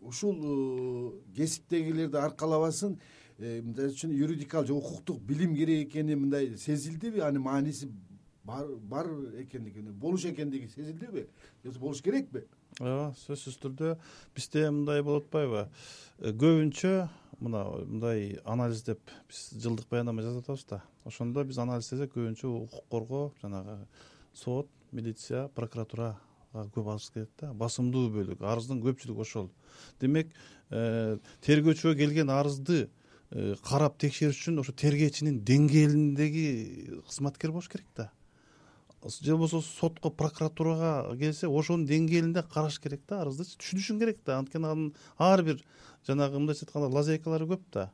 ушул 0.00 1.20
кесиптегилерди 1.36 2.16
аркалабасын 2.16 2.98
мисалы 3.38 3.92
үчүн 3.92 4.14
юридикалык 4.16 4.66
же 4.66 4.74
укуктук 4.74 5.20
билим 5.20 5.54
керек 5.54 5.90
экени 5.90 6.16
мындай 6.16 6.56
сезилдиби 6.56 7.20
анын 7.20 7.42
мааниси 7.44 7.90
бар 8.46 9.06
экендиги 9.40 9.80
болуш 9.80 10.24
экендиги 10.24 10.68
сезилдиби? 10.68 11.26
Же 11.64 11.78
болуш 11.78 12.02
керекпи? 12.02 12.44
Ооба 12.80 13.14
сөзсүз 13.16 13.56
түрдө 13.62 13.94
бизде 14.36 14.66
мындай 14.70 15.02
болуп 15.02 15.26
атпайбы. 15.26 15.66
Э, 16.20 16.32
көбүнчө 16.32 17.08
мына 17.40 17.62
мындай 17.86 18.36
анализ 18.44 18.82
деп 18.84 19.00
биз 19.30 19.46
жылдык 19.62 19.88
баяндама 19.90 20.22
жазып 20.22 20.44
атабыз 20.44 20.66
да. 20.68 20.82
Ошондо 21.08 21.44
биз 21.44 21.58
анализдесек 21.58 22.12
көбүнчө 22.14 22.50
укук 22.52 22.84
коргоо 22.92 23.32
жанагы 23.40 23.78
сот 24.34 24.68
милиция 24.92 25.48
прокуратурага 25.56 26.18
көп 26.74 26.92
арыз 26.92 27.08
келет 27.14 27.32
да. 27.40 27.54
Басымдуу 27.54 28.10
бөлүк 28.12 28.44
арыздын 28.44 28.84
көпчүлүгү 28.84 29.24
ошол. 29.24 29.50
Демек 30.00 30.30
э, 30.70 31.16
тергөөчүгө 31.48 31.96
келген 31.96 32.30
арызды 32.30 32.90
э, 33.30 33.56
карап 33.64 33.96
текшериш 33.98 34.42
үчүн 34.42 34.60
ошо 34.60 34.76
тергөөчүнүн 34.84 35.40
деңгээлиндеги 35.48 36.46
кызматкер 37.08 37.56
болуш 37.56 37.72
керек 37.72 37.88
да 37.96 38.10
же 39.08 39.36
болбосо 39.36 39.60
сотко 39.60 40.10
прокуратурага 40.10 41.16
келсе 41.18 41.48
ошонун 41.48 41.86
деңгээлинде 41.86 42.42
караш 42.52 42.78
керек 42.80 43.02
да 43.08 43.22
арыздычы. 43.22 43.58
Түшүнүшүң 43.60 44.00
керек 44.02 44.18
да. 44.26 44.38
Анткени 44.40 44.66
анын 44.66 44.92
ар 45.18 45.42
бир 45.46 45.62
жанагы 46.06 46.40
мындайча 46.40 46.66
айтканда 46.66 46.90
лазейкалары 46.94 47.48
көп 47.50 47.64
да. 47.72 47.90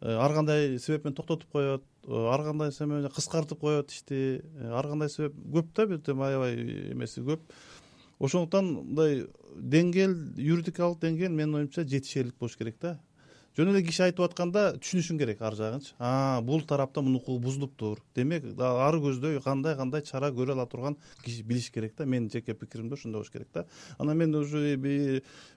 Э, 0.00 0.16
ар 0.18 0.34
кандай 0.34 0.78
себеп 0.78 1.04
менен 1.04 1.16
токтотуп 1.16 1.50
коет 1.52 1.84
э, 2.06 2.12
ар 2.12 2.42
кандай 2.42 2.72
себеп 2.72 2.94
менен 2.94 3.14
кыскартып 3.14 3.60
коет 3.60 3.90
ишти 3.90 4.42
э, 4.42 4.70
ар 4.70 4.88
кандай 4.88 5.10
себеп 5.10 5.36
көп 5.54 5.72
да 5.76 5.86
бир 5.86 6.00
аябай 6.26 6.56
эмеси 6.92 7.22
көп. 7.22 7.40
Ошондуктан 8.18 8.72
мындай 8.80 9.26
деңгээл 9.56 10.16
юридикалык 10.38 11.00
деңгээл 11.02 11.32
менин 11.34 11.60
оюмча 11.60 11.84
жетишерлик 11.84 12.38
болуш 12.38 12.56
керек 12.56 12.76
да 12.80 12.98
жөн 13.56 13.72
эле 13.72 13.82
киши 13.84 14.04
айтып 14.06 14.24
атканда 14.26 14.62
түшүнүшүң 14.80 15.18
керек 15.20 15.42
ар 15.44 15.56
жагынчы. 15.58 15.92
Бул 16.46 16.62
тарапта 16.68 17.02
мунун 17.02 17.20
укугу 17.20 17.42
бузулуптур. 17.44 18.00
Демек 18.16 18.46
ары 18.58 19.00
көздөй 19.04 19.40
кандай 19.44 19.76
кандай 19.76 20.02
чара 20.02 20.32
көрө 20.32 20.56
ала 20.56 20.66
турган 20.66 20.96
киши 21.24 21.42
билиш 21.44 21.70
керек 21.70 21.94
да. 21.98 22.06
Менин 22.06 22.30
жеке 22.32 22.54
пикиримде 22.54 22.94
ошондой 22.94 23.20
болуш 23.20 23.30
керек 23.30 23.48
да. 23.52 23.66
Анан 23.98 24.16
мен 24.16 24.34
уже 24.34 24.76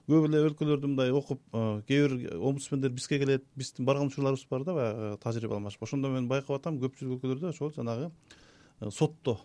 көп 0.06 0.28
эле 0.28 0.44
өлкөлөрдү 0.46 0.92
мындай 0.92 1.10
окуп 1.10 1.40
кээ 1.88 2.06
бир 2.06 2.36
омбудсмендер 2.36 2.92
бизге 2.94 3.18
келет 3.18 3.44
биздин 3.56 3.86
барган 3.88 4.12
учурларыбыз 4.12 4.46
бар 4.50 4.64
да 4.64 4.74
баягы 4.74 5.16
тажрыйба 5.22 5.56
алмашып 5.58 5.82
ошондо 5.82 6.12
мен 6.12 6.28
байкап 6.28 6.60
атам 6.60 6.78
көпчүлүк 6.82 7.18
өлкөлөрдө 7.18 7.50
ошол 7.50 7.72
жанагы 7.74 8.10
э, 8.80 8.90
сотто 8.90 9.38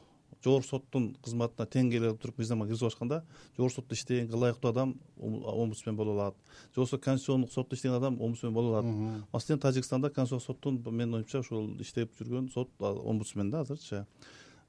жогорку 0.44 0.68
соттун 0.68 1.12
кызматына 1.24 1.68
тең 1.70 1.92
келип 1.92 2.20
туруп 2.22 2.40
мыйзамга 2.42 2.66
киргизип 2.66 2.88
ачканда 2.90 3.22
жогорку 3.58 3.76
сотто 3.76 3.96
иштегенге 3.96 4.36
ылайыктуу 4.36 4.72
адам 4.72 4.96
омбудсмен 5.18 5.96
боло 5.96 6.14
алат. 6.14 6.36
Же 6.74 6.82
болбосо 6.82 6.98
конституциондук 6.98 7.52
сотто 7.52 7.76
иштеген 7.76 7.98
адам 7.98 8.22
омбудсмен 8.22 8.54
боло 8.54 8.78
алат. 8.78 9.26
Маселен 9.34 9.60
тажикстанда 9.60 10.10
конституциондук 10.10 10.46
соттун 10.46 10.96
менин 10.96 11.16
оюмча 11.16 11.40
ушул 11.40 11.70
иштеп 11.80 12.12
жүргөн 12.20 12.52
сот 12.52 12.70
омбудсмен 12.80 13.52
да 13.52 13.62
азырчы 13.62 14.06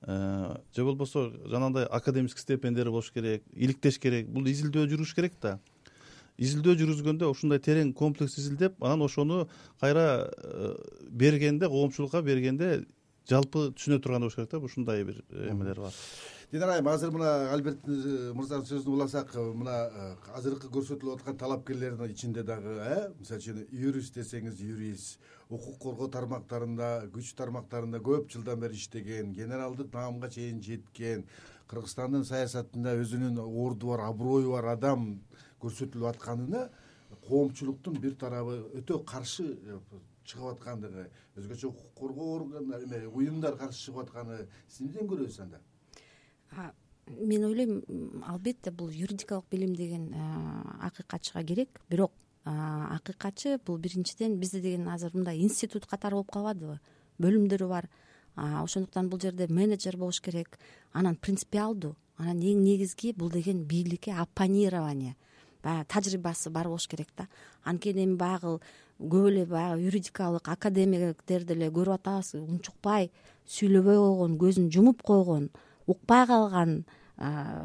э, 0.02 0.56
же 0.74 0.84
болбосо 0.84 1.30
жанагындай 1.46 1.84
академический 1.84 2.42
степендиялер 2.42 2.90
болуш 2.90 3.10
керек 3.12 3.42
иликтеш 3.52 3.98
керек 3.98 4.28
бул 4.28 4.46
изилдөө 4.46 4.88
жүрүш 4.92 5.14
керек 5.14 5.38
да. 5.40 5.58
Изилдөө 6.38 6.76
жүргүзгөндө 6.80 7.28
ушундай 7.28 7.60
терең 7.60 7.92
комплекс 7.94 8.38
изилдеп 8.40 8.82
анан 8.82 9.02
ошону 9.04 9.48
кайра 9.80 10.30
э, 10.32 10.74
бергенде 11.10 11.68
коомчулукка 11.68 12.22
бергенде 12.22 12.84
жалпы 13.30 13.70
түшүнө 13.76 14.00
тургандай 14.02 14.28
болуш 14.28 14.36
керек 14.36 14.50
да 14.50 14.58
ушундай 14.58 15.04
бир 15.04 15.22
эмелер 15.30 15.80
бар. 15.80 15.92
Динара 16.52 16.74
айым 16.74 16.88
азыр 16.88 17.10
мына 17.14 17.52
альберт 17.54 17.86
э, 17.88 18.32
мырзанын 18.36 18.66
сөзүн 18.68 18.92
уласак 18.92 19.30
э, 19.36 19.40
мына 19.56 19.76
э, 19.88 20.08
азыркы 20.36 20.68
көрсөтүлүп 20.74 21.20
аткан 21.20 21.38
талапкерлердин 21.40 22.12
ичинде 22.12 22.42
дагы 22.44 22.74
э 22.76 22.98
мисалы 23.18 23.40
үчүн 23.40 23.62
юрист 23.72 24.18
десеңиз 24.18 24.60
юрист 24.60 25.18
укук 25.48 25.78
коргоо 25.80 26.10
тармактарында 26.12 27.08
күч 27.14 27.32
тармактарында 27.38 28.02
көп 28.04 28.28
жылдан 28.34 28.60
бери 28.60 28.76
иштеген 28.76 29.32
генералдык 29.32 29.88
наамга 29.94 30.28
чейин 30.28 30.60
жеткен 30.60 31.24
кыргызстандын 31.72 32.28
саясатында 32.28 32.98
өзүнүн 33.00 33.40
орду 33.40 33.94
бар 33.94 34.04
аброю 34.10 34.52
бар 34.52 34.74
адам 34.74 35.22
көрсөтүлүп 35.64 36.10
атканына 36.12 36.68
коомчулуктун 37.30 37.96
бир 37.96 38.18
тарабы 38.20 38.60
өтө 38.76 39.00
каршы 39.08 39.54
чыгып 40.24 40.54
аткандыгы 40.54 41.08
өзгөчө 41.36 41.68
укук 41.68 41.92
коргоо 41.94 42.46
эме 42.60 43.06
уюмдар 43.08 43.56
каршы 43.56 43.86
чыгып 43.86 44.06
атканы 44.06 44.46
сиз 44.68 44.86
эмнеден 44.86 45.08
көрөсүз 45.10 45.40
анда 45.44 45.60
мен 47.06 47.44
ойлойм 47.44 48.22
албетте 48.26 48.70
бул 48.70 48.90
юридикалык 48.90 49.46
билим 49.50 49.74
деген 49.74 50.12
акыйкатчыга 50.80 51.42
керек. 51.44 51.80
Бирок 51.90 52.12
акыйкатчы 52.44 53.58
бул 53.66 53.78
биринчиден 53.78 54.38
бизде 54.38 54.60
деген 54.60 54.88
азыр 54.88 55.10
мындай 55.14 55.40
институт 55.40 55.86
катары 55.86 56.14
болуп 56.14 56.30
калбадыбы? 56.32 56.78
Бөлүмдөрү 57.18 57.68
бар. 57.68 57.88
Ошондуктан 58.36 59.08
бул 59.10 59.20
жерде 59.20 59.46
менеджер 59.48 59.96
болуш 59.96 60.20
керек. 60.20 60.58
Анан 60.92 61.16
принципиалдуу 61.16 61.96
анан 62.16 62.38
эң 62.38 62.62
негизги 62.62 63.12
бул 63.12 63.30
деген 63.30 63.64
бийликке 63.64 64.14
оппонирование 64.14 65.16
баягы 65.62 65.86
тажрыйбасы 65.88 66.50
бар 66.50 66.68
болуш 66.68 66.88
керек 66.88 67.08
да. 67.16 67.28
Анткени 67.64 68.04
эми 68.04 68.16
баягы 68.16 68.58
көп 69.00 69.28
эле 69.30 69.44
баягы 69.46 69.86
юридикалык 69.88 70.48
академиктер 70.48 71.44
деле 71.44 71.70
көрүп 71.70 71.98
атабыз 71.98 72.34
унчукпай 72.38 73.10
сүйлөбөй 73.48 73.98
койгон 73.98 74.36
көзүн 74.38 74.70
жумуп 74.70 75.02
койгон 75.02 75.50
укпай 75.86 76.26
калган 76.26 76.82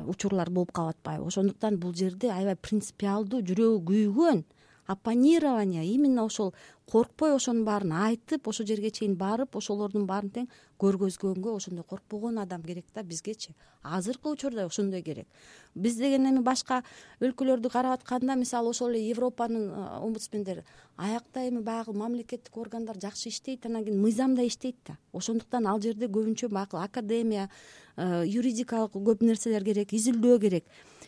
учурлар 0.08 0.50
болуп 0.50 0.72
калып 0.72 0.98
атпайбы 0.98 1.28
ошондуктан 1.28 1.78
бул 1.78 1.94
жерде 1.96 2.32
аябай 2.34 2.56
принципиалдуу 2.56 3.42
жүрөгү 3.42 3.84
күйгөн 3.92 4.44
оппонирование 4.88 5.86
именно 5.86 6.24
ошол 6.26 6.54
коркпой 6.90 7.36
ошонун 7.36 7.66
баарын 7.66 7.92
айтып 7.92 8.48
ошол 8.48 8.66
жерге 8.66 8.90
чейин 8.92 9.18
барып 9.20 9.58
ошолордун 9.60 10.06
баарын 10.08 10.32
тең 10.32 10.48
көргөзгөнгө 10.80 11.56
ошондой 11.58 11.84
коркпогон 11.84 12.40
адам 12.40 12.64
керек 12.64 12.86
да 12.96 13.04
бизгечи. 13.04 13.54
Азыркы 13.84 14.30
учурда 14.30 14.66
ошондой 14.66 15.02
керек. 15.02 15.28
Биз 15.76 15.98
деген 15.98 16.30
эми 16.30 16.40
башка 16.40 16.84
өлкөлөрдү 17.20 17.70
карап 17.70 18.00
атканда 18.00 18.36
мисалы 18.36 18.70
ошол 18.70 18.96
эле 18.96 19.10
европанын 19.10 19.70
омбудсмендери 20.02 20.64
аякта 20.96 21.48
эми 21.50 21.60
баягы 21.60 21.94
мамлекеттик 21.94 22.56
органдар 22.58 22.98
жакшы 23.02 23.30
иштейт 23.30 23.66
анан 23.66 23.84
кийин 23.84 24.02
мыйзам 24.02 24.36
да 24.36 24.48
иштейт 24.48 24.78
да. 24.88 24.98
Ошондуктан 25.12 25.68
ал 25.68 25.82
жерде 25.82 26.08
көбүнчө 26.08 26.48
баягы 26.48 26.78
академия 26.78 27.50
юридикалык 27.98 28.94
көп 28.94 29.24
нерселер 29.26 29.64
керек 29.64 29.94
изилдөө 29.94 30.40
керек 30.40 30.66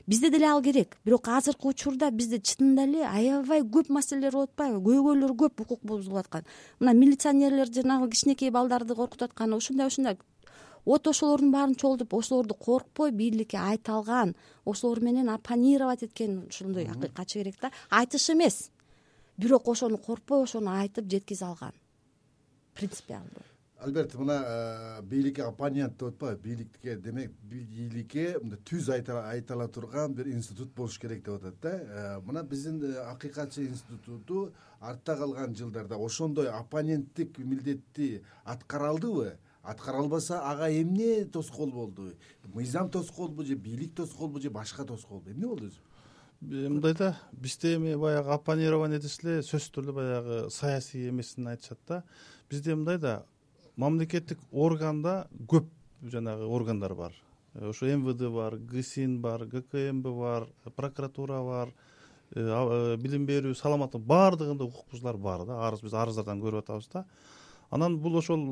бизде 0.10 0.32
деле 0.32 0.48
ал 0.50 0.62
керек. 0.64 0.98
Бирок 1.06 1.28
азыркы 1.28 1.68
учурда 1.70 2.10
бизде 2.10 2.40
чынында 2.42 2.88
эле 2.88 3.04
аябай 3.06 3.62
көп 3.62 3.92
маселелер 3.94 4.34
болуп 4.34 4.50
атпайбы. 4.50 4.80
Көйгөйлөр 4.88 5.36
көп 5.38 5.62
укук 5.62 5.84
бузулуп 5.84 6.24
аткан. 6.24 6.48
Мына 6.80 6.96
милиционерлер 6.98 7.70
жанагы 7.70 8.10
кичинекей 8.10 8.50
балдарды 8.50 8.96
коркутуп 8.96 9.30
атканы 9.30 9.60
ушундай 9.62 9.88
ушундай. 9.88 10.18
Вот 10.86 11.08
ошолордун 11.08 11.52
баарын 11.52 11.76
чогултуп 11.76 12.14
ошолорду 12.16 12.56
коркпой 12.56 13.12
бийликке 13.12 13.58
айта 13.58 13.94
алган 13.94 14.36
ошолор 14.66 15.02
менен 15.02 15.30
оппонировать 15.30 16.04
эткен 16.04 16.48
ушондой 16.48 16.88
акыйкатчы 16.90 17.40
керек 17.40 17.62
да. 17.62 17.72
Айтыш 17.92 18.32
эмес. 18.32 18.72
Бирок 19.38 19.68
ошону 19.68 19.98
коркпой 19.98 20.42
ошону 20.42 20.72
айтып 20.72 21.06
жеткизе 21.06 21.46
алган. 21.46 21.74
Принципиалдуу 22.74 23.44
альберт 23.80 24.16
мына 24.16 25.02
бийликке 25.04 25.44
оппонент 25.44 25.98
деп 25.98 26.10
атпайбы. 26.10 26.42
Бийликке 26.44 26.96
демек 26.98 27.32
бийликке 27.44 28.38
мындай 28.42 28.60
түз 28.66 28.90
айта 28.92 29.54
ала 29.54 29.68
турган 29.68 30.14
бир 30.14 30.28
институт 30.28 30.74
болуш 30.76 31.00
керек 31.00 31.24
деп 31.24 31.36
атат 31.36 31.60
да. 31.62 32.22
Мына 32.26 32.44
биздин 32.44 32.84
акыйкатчы 33.06 33.68
институту 33.68 34.54
артта 34.80 35.16
калган 35.16 35.56
жылдарда 35.56 35.96
ошондой 35.96 36.50
оппоненттик 36.50 37.38
милдетти 37.38 38.24
аткара 38.44 38.90
алдыбы 38.90 39.38
аткара 39.64 39.98
албаса 39.98 40.42
ага 40.42 40.70
эмне 40.70 41.26
тоскоол 41.26 41.72
болду? 41.72 42.14
Мыйзам 42.54 42.90
тоскоолбу 42.90 43.44
же 43.44 43.56
бийлик 43.56 43.96
тоскоолбу 43.96 44.40
же 44.40 44.50
башка 44.50 44.84
тоскоолбу? 44.84 45.32
Эмне 45.32 45.48
болду 45.48 45.68
өзү? 45.68 45.80
Э, 46.42 46.70
мындай 46.70 46.94
да 46.94 47.20
бизде 47.32 47.76
эми 47.76 47.96
баягы 47.96 48.32
оппонирование 48.32 49.00
десе 49.00 49.22
эле 49.24 49.42
сөзсүз 49.44 49.74
түрдө 49.76 49.94
баягы 49.94 50.50
саясий 50.50 51.10
эмесин 51.10 51.48
айтышат 51.48 51.80
да. 51.88 52.04
Бизде 52.50 52.76
мындай 52.76 52.98
да 52.98 53.26
мамлекеттик 53.80 54.40
органда 54.52 55.28
көп 55.48 55.70
жанагы 56.04 56.48
органдар 56.48 56.96
бар. 56.96 57.16
Э, 57.54 57.70
ошо 57.70 57.86
мвд 57.86 58.30
бар 58.34 58.58
гсин 58.58 59.20
бар 59.22 59.46
гкмб 59.46 60.04
бар 60.04 60.48
прокуратура 60.76 61.42
бар 61.44 61.74
э, 62.36 62.98
билим 62.98 63.26
берүү 63.26 63.56
саламаттык 63.56 64.02
баардыгында 64.02 64.68
укук 64.68 64.92
бузуулар 64.92 65.18
бар 65.18 65.46
да. 65.46 65.62
Арыз 65.68 65.82
биз 65.82 65.94
арыздардан 65.94 66.42
көрүп 66.44 66.66
атабыз 66.66 66.90
да. 66.94 67.06
Анан 67.72 68.00
бул 68.02 68.18
ошол 68.18 68.46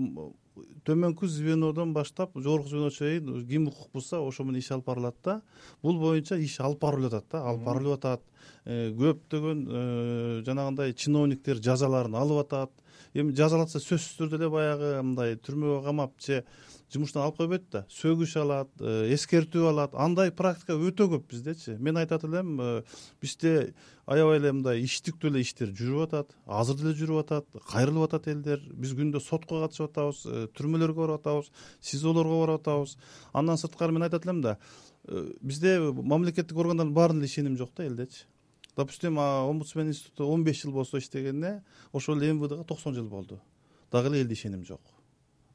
төмөнкү 0.86 1.28
звенодон 1.28 1.94
баштап 1.94 2.36
жогорку 2.38 2.70
звеночу 2.70 3.04
чейин 3.04 3.46
ким 3.48 3.68
укук 3.68 3.92
бузса 3.94 4.22
ошо 4.22 4.44
менен 4.44 4.62
иш 4.62 4.72
алып 4.72 4.86
барылат 4.86 5.16
да. 5.24 5.42
Бул 5.82 6.00
боюнча 6.00 6.38
иш 6.38 6.60
алып 6.62 6.82
барылып 6.82 7.14
атат 7.14 7.32
да. 7.32 7.44
Алып 7.52 7.64
барылып 7.66 7.98
атат. 8.00 8.22
Э, 8.66 8.92
көптөгөн 8.96 9.66
э, 9.68 10.44
жанагындай 10.46 10.94
чиновниктер 10.94 11.60
жазаларын 11.60 12.16
алып 12.16 12.46
атат 12.46 12.87
эми 13.18 13.34
жазалатса 13.38 13.82
сөзсүз 13.82 14.18
түрдө 14.20 14.38
эле 14.38 14.50
баягы 14.54 14.90
мындай 15.02 15.38
түрмөгө 15.42 15.84
камап 15.88 16.14
же 16.22 16.44
жумуштан 16.94 17.26
алып 17.26 17.40
койбойт 17.42 17.66
да 17.74 17.82
сөгүш 17.92 18.36
алат 18.40 18.70
э, 18.80 19.12
эскертүү 19.16 19.66
алат. 19.72 19.96
Андай 19.98 20.32
практика 20.32 20.78
өтө 20.78 21.10
көп 21.12 21.26
биздечи. 21.34 21.76
Мен 21.84 21.98
айтат 22.00 22.24
элем 22.28 22.54
э, 22.62 22.70
бизде 23.22 23.74
аябай 24.06 24.40
эле 24.40 24.54
мындай 24.56 24.84
иштиктүү 24.86 25.32
эле 25.34 25.44
иштер 25.44 25.74
жүрүп 25.76 26.06
атат 26.08 26.38
азыр 26.46 26.80
деле 26.80 26.96
жүрүп 27.02 27.24
атат 27.26 27.62
кайрылып 27.74 28.08
атат 28.08 28.30
элдер. 28.32 28.64
Биз 28.72 28.96
күндө 28.96 29.22
сотко 29.24 29.64
катышып 29.66 29.90
атабыз 29.90 30.24
э, 30.26 30.46
түрмөлөргө 30.56 31.04
барып 31.04 31.20
атабыз 31.20 31.52
сизолорго 31.82 32.40
барып 32.46 32.62
атабыз. 32.62 32.96
Андан 33.34 33.60
сырткары 33.60 33.98
мен 33.98 34.08
айтат 34.08 34.26
элем 34.28 34.42
да 34.46 34.58
бизде 35.42 35.80
мамлекеттик 35.80 36.58
органдардын 36.58 36.94
баарына 36.96 37.22
деле 37.22 37.32
ишеним 37.32 37.58
жок 37.58 37.72
да 37.76 37.86
элдечи 37.88 38.26
допустим 38.78 39.18
омбудсмен 39.18 39.90
институту 39.90 40.28
он 40.28 40.44
беш 40.44 40.62
жыл 40.62 40.72
болсо 40.72 41.00
иштегенине 41.00 41.64
ошол 41.92 42.22
эле 42.22 42.34
мвдга 42.34 42.64
токсон 42.64 42.94
жыл 42.94 43.10
болду. 43.10 43.42
Дагы 43.92 44.10
эле 44.10 44.22
элде 44.22 44.34
ишеним 44.34 44.64
жок. 44.64 44.82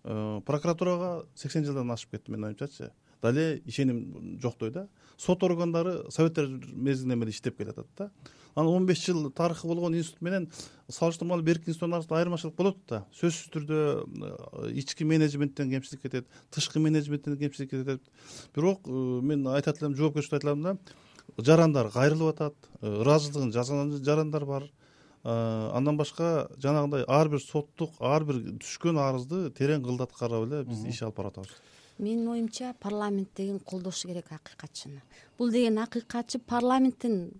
Э, 0.03 0.41
прокуратурага 0.45 1.27
сексен 1.35 1.65
жылдан 1.65 1.91
ашып 1.95 2.11
кетти 2.11 2.33
менин 2.33 2.51
оюмчачы 2.51 2.91
дагы 3.23 3.39
эле 3.39 3.63
ишеним 3.65 4.41
жоктой 4.43 4.71
да. 4.71 4.89
Сот 5.17 5.43
органдары 5.45 6.11
советтер 6.11 6.49
мезгилинен 6.49 7.21
бери 7.21 7.31
иштеп 7.31 7.57
келатат 7.57 7.87
да. 7.97 8.11
Анан 8.57 8.73
он 8.75 8.87
беш 8.87 9.07
жыл 9.07 9.31
тарыхы 9.31 9.69
болгон 9.69 9.95
институт 9.95 10.23
менен 10.23 10.51
салыштырмалуу 10.89 11.45
берки 11.45 11.71
институттун 11.71 11.95
арасында 11.95 12.19
айырмачылык 12.19 12.57
болот 12.57 12.79
да. 12.89 13.07
Сөзсүз 13.15 13.53
түрдө 13.55 13.79
э, 14.03 14.73
ички 14.73 15.05
менеджменттен 15.05 15.71
кемчилик 15.71 16.03
кетет 16.03 16.27
тышкы 16.51 16.81
менеджменттен 16.81 17.39
кемчилик 17.39 17.71
кетет. 17.71 18.03
Бирок 18.53 18.81
э, 18.89 18.91
мен 18.91 19.47
айтат 19.47 19.81
элем 19.81 19.95
жоопкерчиликти 19.95 20.35
айта 20.35 20.49
элем 20.49 20.63
да 20.63 20.77
жарандар 21.39 21.91
кайрылып 21.91 22.35
атат 22.35 22.55
ыраазычылыгын 22.83 23.53
жазган 23.53 23.93
жарандар 24.05 24.45
бар. 24.45 24.71
Э, 25.25 25.71
андан 25.75 25.97
башка 25.97 26.49
жанагындай 26.59 27.05
ар 27.09 27.29
бир 27.29 27.41
соттук 27.41 27.95
ар 28.01 28.25
бир 28.25 28.41
түшкөн 28.59 28.99
арызды 28.99 29.51
терең 29.55 29.85
кылдат 29.85 30.13
карап 30.19 30.49
эле 30.49 30.65
биз 30.65 30.83
иш 30.85 31.03
алып 31.03 31.21
барып 31.21 31.39
атабыз 31.39 31.61
менин 31.99 32.29
оюмча 32.29 32.75
парламент 32.81 33.29
деген 33.37 33.61
колдошу 33.61 34.09
керек 34.09 34.33
акыйкатчыны. 34.33 35.03
Бул 35.39 35.51
деген 35.51 35.79
акыйкатчы 35.79 36.39
парламенттин 36.39 37.31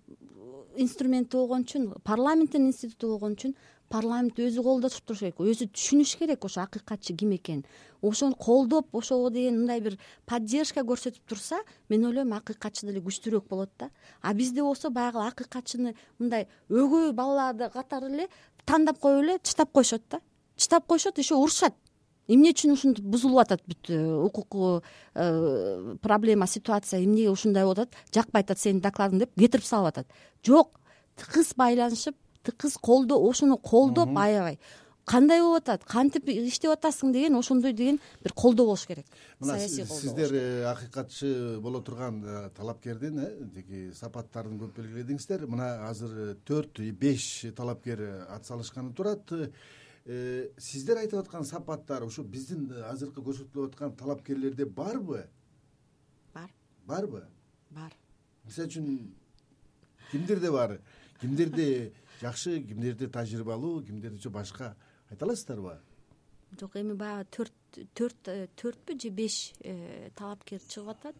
инструменти 0.77 1.37
болгон 1.37 1.65
үчүн 1.67 1.89
парламенттин 2.05 2.69
институту 2.69 3.09
болгон 3.17 3.35
үчүн 3.35 3.57
парламент 3.93 4.39
өзү 4.41 4.65
колдотуп 4.65 5.05
туруш 5.07 5.21
керек 5.27 5.41
өзү 5.45 5.69
түшүнүш 5.77 6.17
керек 6.21 6.45
ошо 6.49 6.65
акыйкатчы 6.65 7.15
ким 7.19 7.35
экенин 7.37 7.65
ошону 8.03 8.35
колдоп 8.35 8.95
ошого 8.95 9.31
деген 9.31 9.61
мындай 9.61 9.81
бир 9.81 9.99
поддержка 10.27 10.81
көрсөтүп 10.81 11.23
турса 11.29 11.61
мен 11.89 12.07
ойлойм 12.09 12.33
акыйкатчы 12.37 12.87
деле 12.87 13.01
күчтүүрөөк 13.05 13.47
болот 13.49 13.71
да. 13.79 13.91
А 14.21 14.35
бизде 14.35 14.63
болсо 14.63 14.91
баягы 14.91 15.23
акыйкатчыны 15.23 15.95
мындай 16.19 16.49
өгөй 16.69 17.13
балаларды 17.13 17.71
катары 17.71 18.11
эле 18.11 18.29
тандап 18.67 18.99
коюп 18.99 19.23
эле 19.23 19.39
чытап 19.43 19.73
коюшат 19.73 20.03
да. 20.11 20.21
Чытап 20.57 20.87
коюшат 20.87 21.19
еще 21.19 21.35
урушат. 21.35 21.75
Эмне 22.29 22.53
үчүн 22.55 22.75
ушинтип 22.75 23.05
бузулуп 23.05 23.43
атат 23.43 23.63
бүт 23.67 23.91
э, 23.91 23.99
укук 23.99 24.83
э, 25.15 25.97
проблема 26.03 26.47
ситуация 26.47 27.03
эмнеге 27.03 27.31
ушундай 27.31 27.65
болуп 27.65 27.83
атат? 27.83 27.97
Жакпай 28.15 28.43
атат 28.43 28.59
сенин 28.59 28.81
докладың 28.81 29.25
деп 29.25 29.35
кетирип 29.39 29.67
салып 29.67 29.91
атат. 29.91 30.07
Жок 30.47 30.79
тыкыз 31.19 31.53
байланышып 31.59 32.17
тыкыз 32.43 32.79
колдоо 32.79 33.19
ошону 33.29 33.57
колдоп 33.59 34.17
аябай. 34.17 34.59
Кандай 35.05 35.41
болуп 35.43 35.65
атат? 35.65 35.83
Кантип 35.85 36.29
иштеп 36.31 36.71
атасың 36.77 37.11
деген 37.13 37.35
ошондой 37.35 37.73
деген 37.75 37.99
бир 38.23 38.33
колдоо 38.39 38.67
болуш 38.67 38.85
керек. 38.87 39.07
Колдоо 39.41 39.59
сиздер 39.59 40.33
э, 40.33 40.65
акыйкатчы 40.71 41.59
боло 41.61 41.81
турган 41.83 42.23
э, 42.25 42.51
талапкердин 42.55 43.19
э, 43.19 43.31
тиги 43.55 43.91
сапаттарын 43.99 44.61
көп 44.61 44.77
белгиледиңиздер. 44.79 45.49
Мына 45.51 45.89
азыр 45.89 46.37
төрт 46.47 46.79
беш 47.01 47.47
талапкер 47.57 48.05
ат 48.31 48.47
салышканы 48.47 48.95
турат. 48.95 49.35
Сиздер 50.07 51.03
айтып 51.03 51.19
аткан 51.25 51.45
сапаттар 51.45 52.07
ушу 52.07 52.23
биздин 52.23 52.71
азыркы 52.91 53.23
көрсөтүлүп 53.27 53.73
аткан 53.73 53.97
талапкерлерде 53.99 54.67
барбы? 54.67 55.27
Бар. 56.35 56.51
Барбы? 56.87 57.25
Бар. 57.71 57.91
Мисалы 58.45 58.71
үчүн 58.71 58.89
кимдерде 60.13 60.51
бар? 60.51 60.79
Кимдерде 61.21 61.93
жакшы 62.23 62.61
кимдерде 62.63 63.09
тажрыйбалуу 63.09 63.83
кимдерде 63.83 64.23
жок 64.23 64.33
башка 64.39 64.77
айта 65.11 65.27
аласыздарбы 65.27 65.79
жок 66.59 66.77
эми 66.77 66.95
баягы 66.95 67.27
төрт 67.31 67.79
төрт 67.97 68.29
э, 68.29 68.49
төртпү 68.57 68.99
же 69.01 69.11
беш 69.11 69.53
э, 69.61 70.11
талапкер 70.17 70.61
чыгып 70.61 70.91
атат. 70.93 71.17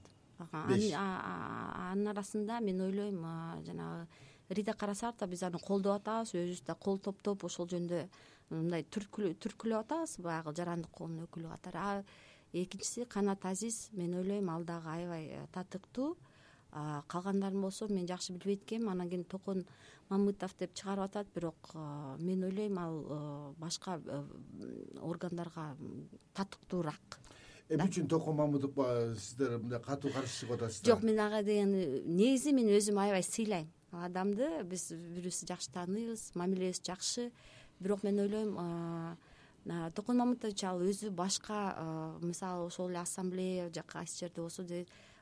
Анын 0.53 2.09
арасында 2.11 2.59
мен 2.61 2.81
ойлойм 2.83 3.23
жанагы 3.65 4.07
рида 4.51 4.75
карасартова 4.75 5.31
биз 5.31 5.45
аны 5.47 5.61
колдоп 5.63 6.01
атабыз 6.01 6.35
өзүбүз 6.35 6.65
да 6.67 6.75
кол 6.75 6.99
топтоп 6.99 7.45
ошол 7.47 7.69
жөнүндө 7.71 8.03
мындай 8.51 8.85
түрткүлөп 8.85 9.79
атабыз 9.85 10.19
баягы 10.21 10.55
жарандык 10.57 10.91
коомдун 10.91 11.29
өкүлү 11.29 11.49
катары. 11.55 11.79
А 11.79 12.05
экинчиси 12.53 13.07
канат 13.07 13.45
азиз 13.47 13.89
мен 13.93 14.19
ойлойм 14.19 14.51
ал 14.51 14.65
дагы 14.65 14.89
аябай 14.89 15.27
э, 15.31 15.47
татыктуу 15.53 16.17
калгандарын 16.73 17.61
болсо 17.61 17.89
мен 17.89 18.07
жакшы 18.07 18.33
билбейт 18.33 18.63
экенмин. 18.65 18.89
Анан 18.89 19.09
кийин 19.09 19.25
токон 19.25 19.67
мамытов 20.09 20.55
деп 20.59 20.75
чыгарып 20.75 21.05
атат 21.05 21.27
бирок 21.35 21.75
мен 22.19 22.45
ойлойм 22.45 22.79
ал 22.79 23.55
башка 23.59 24.01
органдарга 25.01 25.77
татыктуураак. 26.35 27.21
Эмне 27.69 27.87
үчүн 27.89 28.09
токон 28.09 28.37
мамытовго 28.37 29.15
сиздер 29.17 29.59
мындай 29.59 29.81
катуу 29.81 30.11
каршы 30.13 30.41
чыгып 30.43 30.57
атасыздар? 30.59 30.95
Жок 30.95 31.03
мен 31.05 31.21
ага 31.21 31.43
деген 31.43 31.73
негизи 32.05 32.53
мен 32.53 32.69
өзүм 32.69 32.99
аябай 33.01 33.23
сыйлайм. 33.23 33.69
Ал 33.93 34.07
адамды 34.09 34.49
биз 34.65 34.91
бири 34.91 35.15
бирибизди 35.15 35.47
жакшы 35.47 35.71
тааныйбыз 35.73 36.33
мамилебиз 36.35 36.83
жакшы. 36.85 37.31
Бирок 37.81 38.03
мен 38.03 38.19
ойлойм 38.19 39.17
токон 39.95 40.17
мамытович 40.19 40.65
ал 40.65 40.81
өзү 40.83 41.11
башка 41.11 42.19
мисалы 42.21 42.67
ошол 42.67 42.91
эле 42.91 42.99
ассамблея 42.99 43.73
же 43.73 43.83
кайсы 43.87 44.19
жерде 44.19 44.41
болсо 44.41 44.65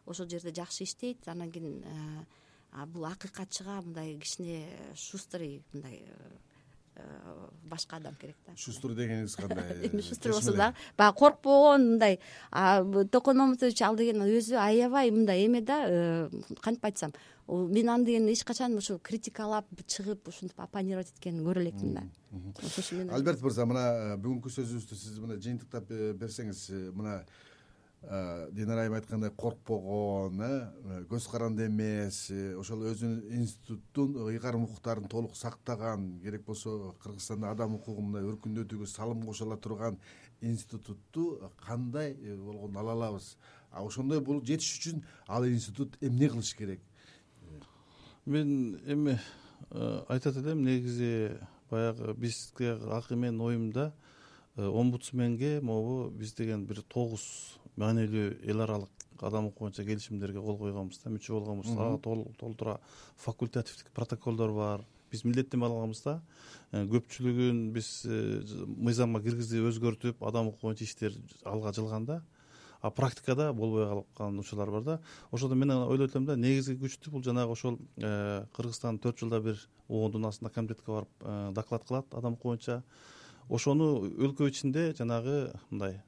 ошол 0.06 0.28
жерде 0.28 0.52
жакшы 0.54 0.84
иштейт. 0.84 1.26
Анан 1.28 1.50
кийин 1.50 1.82
э, 1.84 2.86
бул 2.86 3.04
акыйкатчыга 3.06 3.80
мындай 3.82 4.16
кичине 4.18 4.66
шустрый 4.94 5.62
мындай 5.72 6.04
э, 6.96 7.48
башка 7.64 7.96
адам 7.96 8.14
керек 8.20 8.36
да. 8.46 8.56
Шустрый 8.56 8.96
дегениңиз 8.96 9.36
кандай? 9.36 9.88
Эми 9.88 10.02
шустрый 10.02 10.34
болсо 10.34 10.52
дагы 10.52 10.76
баягы 10.98 11.18
коркпогон 11.18 11.88
мындай 11.92 12.20
токон 13.10 13.38
мамытович 13.38 13.82
ал 13.82 13.96
деген 13.96 14.22
өзү 14.26 14.56
аябай 14.58 15.10
мындай 15.10 15.46
эме 15.46 15.60
да 15.60 15.84
э, 15.88 16.30
кантип 16.60 16.84
айтсам. 16.84 17.12
Мен 17.48 17.88
аны 17.90 18.04
деген 18.06 18.28
эч 18.28 18.44
качан 18.44 18.76
ушул 18.78 18.98
критикалап 18.98 19.66
чыгып 19.86 20.28
ушинтип 20.28 20.60
оппонировать 20.60 21.10
эткенин 21.10 21.44
көрө 21.46 21.62
элекмин 21.62 21.94
да. 21.94 22.04
Ошол 22.62 22.84
үчүн 22.84 22.98
мен 22.98 23.14
альберт 23.14 23.42
мырза 23.42 23.66
мына 23.66 24.16
бүгүнкү 24.22 24.52
сөзүбүздү 24.54 24.98
сиз 24.98 25.18
мына 25.18 25.38
жыйынтыктап 25.42 25.90
берсеңиз 26.20 26.68
мына 26.94 27.24
Э, 27.24 27.49
динара 28.02 28.80
айым 28.80 28.94
айткандай 28.94 29.30
коркпогон 29.30 30.40
э 30.40 31.04
көз 31.10 31.28
каранды 31.30 31.66
эмес 31.66 32.30
э, 32.30 32.56
ошол 32.56 32.86
өзүнүн 32.88 33.28
институттун 33.36 34.16
ыйгарым 34.30 34.64
укуктарын 34.64 35.04
толук 35.04 35.36
сактаган 35.36 36.18
керек 36.22 36.46
болсо 36.46 36.94
кыргызстанда 37.02 37.50
адам 37.50 37.74
укугун 37.74 38.16
өркүндөтүүгө 38.16 38.86
салым 38.86 39.22
кошо 39.26 39.44
ала 39.44 39.58
турган 39.58 39.98
институтту 40.40 41.52
кандай 41.60 42.16
э, 42.22 42.36
болгону 42.36 42.78
ала 42.78 42.92
алабыз. 42.92 43.36
А 43.70 43.84
ошондой 43.84 44.20
болуп 44.20 44.46
жетиш 44.46 44.78
үчүн 44.78 45.04
ал 45.28 45.46
институт 45.46 45.98
эмне 46.00 46.30
кылыш 46.30 46.54
керек? 46.56 46.80
Мен 48.24 48.80
эми 48.86 49.20
айтат 50.08 50.36
элем 50.36 50.64
негизи 50.64 51.36
баягы 51.70 52.14
бизге 52.14 52.78
акы 52.90 53.14
менин 53.14 53.40
оюмда 53.40 53.92
омбудсменге 54.56 55.60
могу 55.60 56.10
биз 56.10 56.32
деген 56.34 56.64
бир 56.66 56.82
тогуз 56.82 57.59
маанилүү 57.80 58.26
эл 58.50 58.64
аралык 58.64 59.00
адам 59.26 59.46
укугу 59.46 59.66
боюнча 59.66 59.84
келишимдерге 59.84 60.40
кол 60.40 60.58
койгонбуз 60.58 61.00
да 61.02 61.10
мүчө 61.12 61.36
болгонбуз 61.38 61.70
ага 61.76 61.98
толтура 62.38 62.78
факультативдик 63.16 63.90
протоколдор 63.94 64.52
бар. 64.52 64.84
Биз 65.10 65.24
милдеттенме 65.24 65.66
алганбыз 65.66 66.02
да. 66.04 66.20
Э, 66.72 66.84
көпчүлүгүн 66.86 67.70
биз 67.74 68.04
э, 68.06 68.42
мыйзамга 68.66 69.22
киргизип 69.24 69.66
өзгөртүп 69.70 70.22
адам 70.22 70.52
укугу 70.52 70.70
боюнча 70.70 70.84
иштер 70.84 71.16
алга 71.44 71.72
жылган 71.74 72.06
да. 72.06 72.22
А 72.80 72.90
практикада 72.90 73.52
болбой 73.52 74.04
калган 74.16 74.38
учурлар 74.38 74.70
бар 74.70 74.82
да. 74.82 75.00
Ошондо 75.32 75.54
мен 75.54 75.70
ойлойт 75.70 76.14
элем 76.14 76.26
да 76.26 76.36
негизги 76.36 76.78
күчтү 76.78 77.10
бул 77.10 77.24
жанагы 77.24 77.52
ошол 77.52 77.78
э, 77.96 78.46
кыргызстан 78.56 78.98
төрт 78.98 79.18
жылда 79.18 79.40
бир 79.40 79.68
оондун 79.88 80.30
астында 80.30 80.50
комитетке 80.50 80.92
барып 80.92 81.54
доклад 81.54 81.84
кылат 81.84 82.14
адам 82.14 82.38
укугу 82.38 82.54
боюнча 82.54 82.82
ошону 83.48 84.06
өлкө 84.06 84.48
ичинде 84.48 84.94
жанагы 84.94 85.50
мындай 85.70 86.00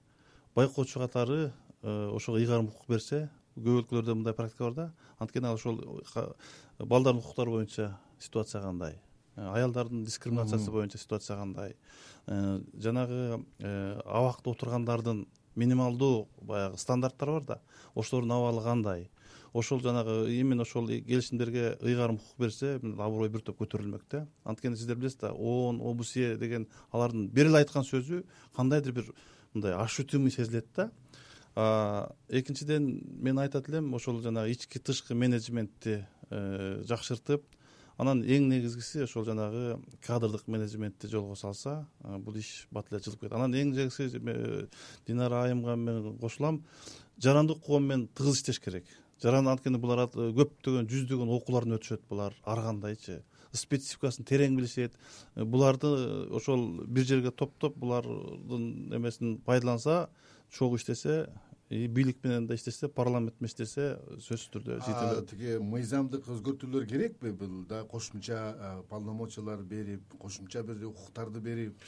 байкоочу 0.55 1.01
катары 1.01 1.51
ошого 1.83 2.37
ыйгарым 2.38 2.68
укук 2.68 2.88
берсе 2.88 3.29
көп 3.57 3.83
өлкөлөрдө 3.83 4.14
мындай 4.16 4.35
практика 4.35 4.64
бар 4.71 4.75
да. 4.75 4.92
Анткени 5.18 5.47
ал 5.47 5.55
ошол 5.55 5.81
балдардын 6.79 7.21
укуктары 7.21 7.51
боюнча 7.51 7.99
ситуация 8.18 8.62
кандай? 8.62 8.99
Э, 9.37 9.47
аялдардын 9.53 10.05
дискриминациясы 10.05 10.71
боюнча 10.71 10.99
ситуация 10.99 11.37
кандай? 11.37 11.77
Э, 12.27 12.61
жанагы 12.75 13.45
э, 13.59 14.01
абакта 14.05 14.51
отургандардын 14.51 15.27
минималдуу 15.55 16.29
баягы 16.40 16.79
стандарттары 16.79 17.33
бар 17.33 17.42
да. 17.42 17.61
Ошолордун 17.95 18.33
абалы 18.33 18.62
кандай? 18.62 19.11
Ошол 19.53 19.81
жанагы 19.81 20.33
именно 20.35 20.62
ошол 20.62 20.88
келишимдерге 20.88 21.77
ыйгарым 21.83 22.16
укук 22.16 22.38
берсе 22.38 22.77
аброй 22.77 23.29
бир 23.29 23.40
топ 23.40 23.61
көтөрүлмөк 23.61 24.03
да. 24.11 24.27
Анткени 24.45 24.77
сиздер 24.77 24.97
билесиз 24.97 25.18
да 25.21 25.33
оон 25.33 25.81
обсе 25.81 26.37
деген 26.37 26.68
алардын 26.90 27.29
бир 27.29 27.47
эле 27.47 27.59
айткан 27.59 27.85
сөзү 27.85 28.25
кандайдыр 28.57 28.92
бир 28.92 29.14
мындай 29.53 29.75
ощутимый 29.75 30.31
сезилет 30.31 30.68
да 30.75 30.90
экинчиден 31.55 33.03
мен 33.21 33.38
айтат 33.38 33.69
элем 33.69 33.95
ошол 33.95 34.21
жанагы 34.23 34.53
ички 34.53 34.79
тышкы 34.79 35.15
менеджментти 35.15 36.05
жакшыртып 36.31 37.45
анан 38.01 38.23
эң 38.25 38.49
негизгиси 38.49 39.03
ошол 39.05 39.27
жанагы 39.27 39.77
кадрдык 40.07 40.47
менеджментти 40.49 41.11
жолго 41.12 41.37
салса 41.37 41.87
бул 42.01 42.37
иш 42.41 42.67
бат 42.71 42.88
эле 42.91 43.03
жылып 43.05 43.21
кетет. 43.21 43.37
Анан 43.37 43.53
эң 43.53 43.75
негизгиси 43.75 44.69
динара 45.07 45.45
айымга 45.45 45.77
мен 45.77 46.17
кошулам. 46.19 46.62
Жарандык 47.21 47.59
укугу 47.61 47.81
менен 47.81 48.09
тыгыз 48.17 48.41
иштеш 48.41 48.61
керек. 48.61 48.87
Жаран 49.23 49.47
анткени 49.47 49.79
булар 49.79 50.09
көптөгөн 50.09 50.88
жүздөгөн 50.88 51.37
окуулардан 51.37 51.77
өтүшөт 51.77 52.09
булар 52.09 52.35
ар 52.43 52.65
кандайчы 52.65 53.21
спецификасын 53.53 54.25
терең 54.25 54.57
билишет. 54.57 54.97
Буларды 55.37 55.93
ошол 56.33 56.81
бир 56.88 57.05
жерге 57.05 57.31
топтоп 57.31 57.77
булардын 57.77 58.97
эмесин 58.97 59.37
пайдаланса 59.45 60.09
чогуу 60.53 60.77
иштесе 60.77 61.27
и 61.71 61.88
бийлик 61.88 62.23
менен 62.25 62.47
да 62.47 62.55
иштесе 62.55 62.88
парламент 62.88 63.41
менен 63.41 63.51
иштесе 63.51 63.87
сөзсүз 64.21 64.51
түрдө 64.53 64.79
тиги 65.31 65.57
мыйзамдык 65.65 66.29
өзгөртүүлөр 66.29 66.87
керекпи 66.88 67.33
бул 67.33 67.62
да? 67.69 67.83
Кошумча 67.88 68.83
полномочиялар 68.91 69.62
берип 69.62 70.17
кошумча 70.19 70.62
бир 70.62 70.85
укуктарды 70.91 71.41
берип. 71.41 71.79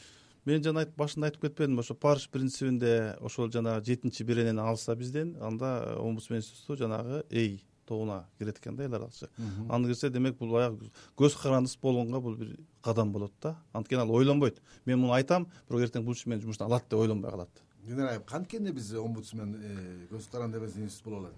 Мен 0.45 0.65
жана 0.65 0.87
башында 0.97 1.29
айтып 1.29 1.47
кетпедимби 1.47 1.85
ошо 1.85 1.95
париж 1.95 2.31
принцибинде 2.33 3.17
ошол 3.21 3.53
жанагы 3.53 3.85
жетинчи 3.85 4.25
беренени 4.25 4.61
алса 4.61 4.97
бизден 4.97 5.37
анда 5.41 5.99
институту 6.01 6.77
жанагы 6.77 7.25
эй 7.31 7.63
тобуна 7.87 8.27
кирет 8.39 8.59
экен 8.59 8.77
да 8.77 8.85
эл 8.85 8.95
аралыкчы 8.95 9.29
аны 9.69 9.89
кирсе 9.89 10.11
демек 10.11 10.39
бул 10.39 10.53
баягы 10.53 10.91
көз 11.17 11.37
карандысыз 11.43 11.79
болгонго 11.83 12.21
бул 12.21 12.37
бир 12.37 12.57
кадам 12.83 13.13
болот 13.13 13.33
да. 13.43 13.59
Анткени 13.73 14.01
ал 14.01 14.11
ойлонбойт. 14.11 14.63
Мен 14.87 14.99
муну 14.99 15.13
айтам 15.13 15.49
бирок 15.69 15.83
эртең 15.83 16.05
бул 16.05 16.15
иши 16.15 16.29
мени 16.29 16.41
жумуштан 16.41 16.69
алат 16.69 16.89
деп 16.89 17.01
ойлонбой 17.01 17.31
калат 17.31 17.65
динара 17.87 18.11
айым 18.11 18.23
канткен 18.23 18.73
биз 18.73 18.93
омбудсмен 18.95 19.55
э, 19.55 20.07
көз 20.11 20.31
каранды 20.31 20.59
эмес 20.59 20.77
институт 20.77 21.13
боло 21.13 21.19
алат? 21.27 21.35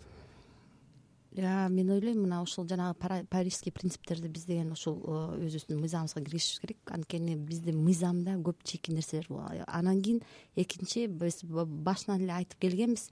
Мен 1.37 1.91
ойлойм 1.91 2.23
мына 2.23 2.41
ушул 2.43 2.67
жанагы 2.69 3.27
парижский 3.29 3.73
принциптерди 3.73 4.29
биз 4.29 4.45
деген 4.45 4.73
ушул 4.73 5.03
э, 5.03 5.47
өзүбүздүн 5.47 5.81
мыйзамыбызга 5.83 6.23
киргизишибиз 6.23 6.61
керек. 6.61 6.79
Анткени 6.87 7.35
биздин 7.37 7.83
мыйзамда 7.85 8.39
көп 8.47 8.63
чийки 8.65 8.95
нерселер 8.95 9.27
анан 9.67 10.03
кийин 10.03 10.23
экинчи 10.55 11.07
биз 11.07 11.43
башынан 11.45 12.23
эле 12.23 12.33
айтып 12.33 12.61
келгенбиз 12.61 13.11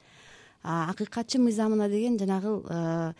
акыйкатчы 0.62 1.38
мыйзамына 1.38 1.88
деген 1.88 2.18
жанагы 2.18 2.62
э, 2.70 3.12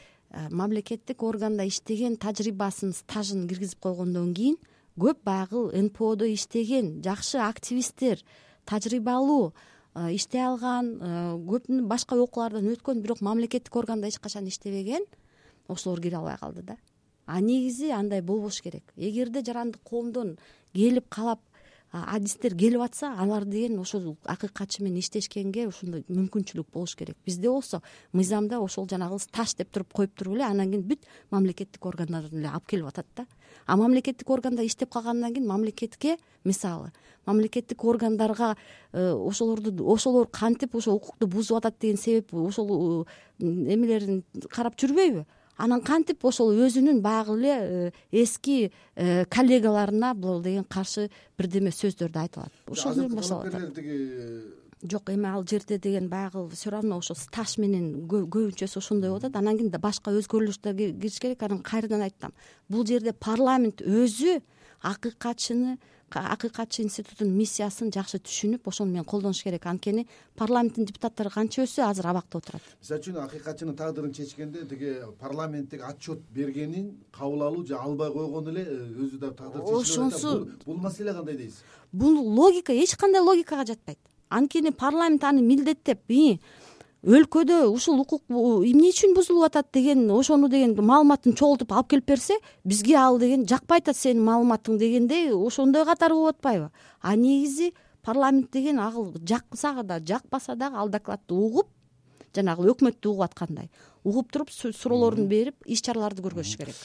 мамлекеттик 0.51 1.23
органда 1.23 1.67
иштеген 1.67 2.17
тажрыйбасын 2.17 2.95
стажын 2.95 3.49
киргизип 3.49 3.81
койгондон 3.81 4.33
кийин 4.35 4.57
көп 4.97 5.21
баягы 5.25 5.69
нподо 5.83 6.25
иштеген 6.33 7.03
жакшы 7.03 7.39
активисттер 7.39 8.23
тажрыйбалуу 8.65 9.53
Э, 9.53 9.74
иштей 9.95 10.43
алган 10.43 10.91
э, 10.99 11.11
көп 11.47 11.69
башка 11.87 12.17
окуулардан 12.19 12.67
өткөн 12.73 13.03
бирок 13.03 13.21
мамлекеттик 13.23 13.77
органда 13.77 14.09
эч 14.09 14.19
качан 14.19 14.49
иштебеген 14.51 15.05
ошолор 15.69 16.01
кире 16.01 16.17
албай 16.17 16.37
калды 16.39 16.63
да. 16.63 16.77
А 17.27 17.41
негизи 17.41 17.91
андай 17.91 18.21
болбош 18.21 18.61
керек. 18.61 18.93
Эгерде 18.97 19.45
жарандык 19.45 19.83
коомдон 19.83 20.37
келип 20.73 21.09
каалап 21.09 21.41
адистер 21.95 22.57
келип 22.59 22.83
атса 22.83 23.13
алар 23.23 23.45
деген 23.47 23.79
ошол 23.79 24.17
акыйкатчы 24.25 24.83
менен 24.83 24.99
иштешкенге 24.99 25.69
ошондой 25.69 26.03
мүмкүнчүлүк 26.09 26.67
болуш 26.73 26.97
керек. 26.99 27.17
Бизде 27.25 27.49
болсо 27.49 27.83
мыйзамда 28.13 28.59
ошол 28.59 28.89
жанагы 28.91 29.21
стаж 29.23 29.55
деп 29.55 29.71
туруп 29.71 29.93
коюп 29.93 30.15
туруп 30.19 30.35
эле 30.35 30.45
анан 30.45 30.73
кийин 30.73 30.83
бүт 30.83 31.07
мамлекеттик 31.31 31.87
органдардан 31.87 32.41
эле 32.41 32.51
алып 32.51 32.67
келип 32.67 32.91
атат 32.91 33.07
да. 33.17 33.27
А 33.67 33.77
мамлекеттик 33.77 34.29
органда 34.31 34.67
иштеп 34.67 34.91
калгандан 34.91 35.35
кийин 35.35 35.47
мамлекетке 35.47 36.19
мисалы 36.45 36.91
мамлекеттик 37.27 37.85
органдарга 37.85 38.57
э, 38.93 39.13
ошолорду 39.13 39.87
ошолор 39.93 40.27
кантип 40.27 40.75
ошол 40.75 40.97
укукту 40.97 41.27
бузуп 41.27 41.59
атат 41.59 41.79
деген 41.81 41.97
себеп 41.97 42.35
ошол 42.35 43.07
эмелерин 43.39 44.25
карап 44.51 44.75
жүрбөйбү 44.77 45.25
анан 45.57 45.83
кантип 45.83 46.25
ошол 46.25 46.53
өзүнүн 46.55 47.01
баягы 47.05 47.39
эле 47.39 47.55
э, 47.55 47.93
эски 48.11 48.73
э, 48.97 49.25
коллегаларына 49.27 50.15
бул 50.15 50.43
деген 50.43 50.65
каршы 50.65 51.11
бирдеме 51.39 51.71
сөздөрдү 51.71 52.21
айтып 52.21 52.43
алат 52.45 52.53
ошол 52.71 52.97
менен 52.97 53.17
башталып 53.17 53.55
атат 53.55 53.75
тиги 53.75 54.65
жок 54.91 55.11
эми 55.11 55.27
ал 55.27 55.45
жерде 55.47 55.79
деген 55.79 56.09
баягы 56.09 56.49
все 56.51 56.71
равно 56.71 56.99
ошо 56.99 57.15
стаж 57.15 57.57
менен 57.59 58.07
көбүнчөсү 58.09 58.79
ошондой 58.79 59.11
болуп 59.11 59.25
атат 59.25 59.37
анан 59.37 59.57
кийин 59.57 59.73
башка 59.81 60.11
өзгөрүлүштөр 60.11 60.77
кириш 60.77 61.19
керек. 61.21 61.43
Анан 61.43 61.63
кайрадан 61.63 62.03
айтам 62.03 62.33
бул 62.69 62.85
жерде 62.87 63.13
парламент 63.13 63.81
өзү 63.81 64.43
акыйкатчыны 64.83 65.79
акыйкатчы 66.21 66.83
институтунун 66.85 67.35
миссиясын 67.37 67.91
жакшы 67.95 68.21
түшүнүп 68.23 68.69
ошону 68.71 68.93
менен 68.93 69.07
колдонуш 69.09 69.43
керек. 69.43 69.67
Анткени 69.67 70.07
парламенттин 70.37 70.87
депутаттары 70.89 71.31
канчөсү 71.35 71.83
азыр 71.87 72.09
абакта 72.11 72.39
отурат. 72.39 72.63
Мисалы 72.81 73.01
үчүн 73.01 73.19
акыйкатчынын 73.25 73.77
тагдырын 73.77 74.15
чечкенде 74.15 74.65
тиги 74.71 74.95
парламенттик 75.21 75.83
отчет 75.89 76.21
бергенин 76.31 76.95
кабыл 77.13 77.43
алуу 77.49 77.67
же 77.67 77.77
албай 77.77 78.13
койгону 78.13 78.51
эле 78.51 78.65
э, 78.65 78.89
өзү 79.05 79.19
да 79.19 79.31
тагдыр 79.31 79.63
ошонусу 79.63 80.49
бул 80.65 80.77
маселе 80.77 81.13
кандай 81.13 81.37
дейсиз? 81.37 81.63
Бул 81.93 82.19
логика 82.19 82.73
эч 82.73 82.97
кандай 82.97 83.23
логикага 83.23 83.67
жатпайт. 83.67 83.99
Анткени 84.29 84.71
парламент 84.71 85.25
аны 85.25 85.43
милдеттеп 85.43 86.01
өлкөдө 87.05 87.67
ушул 87.69 87.99
укук 88.01 88.23
эмне 88.33 88.89
үчүн 88.89 89.13
бузулуп 89.13 89.51
атат 89.51 89.67
деген 89.77 90.07
ошону 90.11 90.49
деген 90.49 90.73
маалыматын 90.73 91.35
чогултуп 91.37 91.75
алып 91.77 91.91
келип 91.93 92.07
берсе 92.09 92.39
бизге 92.65 92.97
ал 92.97 93.19
деген 93.21 93.45
жакпай 93.45 93.83
атат 93.83 93.99
сенин 93.99 94.25
маалыматың 94.25 94.79
дегендей 94.81 95.29
ошондой 95.37 95.85
катары 95.85 96.15
болуп 96.15 96.39
атпайбы? 96.39 96.71
А 97.01 97.15
негизи 97.15 97.75
парламент 98.03 98.51
деген 98.53 98.81
ал 98.81 99.13
жакса 99.21 99.83
да 99.83 100.01
жакпаса 100.01 100.57
дагы 100.57 100.77
ал 100.77 100.89
докладты 100.89 101.35
угуп 101.35 101.69
жанагы 102.35 102.71
өкмөттү 102.73 103.11
угуп 103.11 103.29
аткандай. 103.29 103.71
Угуп 104.03 104.33
туруп 104.33 104.51
суроолорун 104.51 105.29
берип 105.29 105.57
иш 105.67 105.83
чараларды 105.83 106.23
көргөзүш 106.23 106.57
керек. 106.57 106.77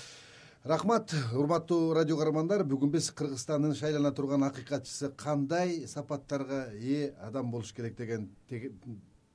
Рахмат 0.65 1.15
урматтуу 1.34 1.93
радио 1.93 2.17
каармандар. 2.17 2.65
Бүгүн 2.67 2.91
биз 2.91 3.08
кыргызстандын 3.15 3.73
шайлана 3.73 4.12
турган 4.12 4.43
акыйкатчысы 4.43 5.13
кандай 5.15 5.88
сапаттарга 5.88 6.65
ээ 6.75 7.13
адам 7.23 7.51
болуш 7.51 7.71
керек 7.71 7.95
деген 7.95 8.27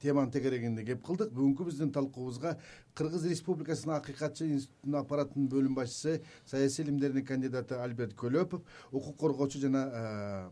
теманын 0.05 0.31
тегерегинде 0.35 0.85
кеп 0.85 1.03
кылдык. 1.07 1.33
Бүгүнкү 1.33 1.67
биздин 1.71 1.91
талкуубузга 1.93 2.59
кыргыз 2.95 3.27
республикасынын 3.31 3.97
акыйкатчы 3.97 4.51
институтунун 4.53 5.01
аппаратынын 5.01 5.49
бөлүм 5.49 5.75
башчысы 5.81 6.21
саясий 6.45 6.85
илимдердин 6.85 7.25
кандидаты 7.25 7.81
альберт 7.81 8.15
көлөпов 8.15 8.63
укук 8.93 9.17
коргоочу 9.17 9.59
жана 9.65 10.51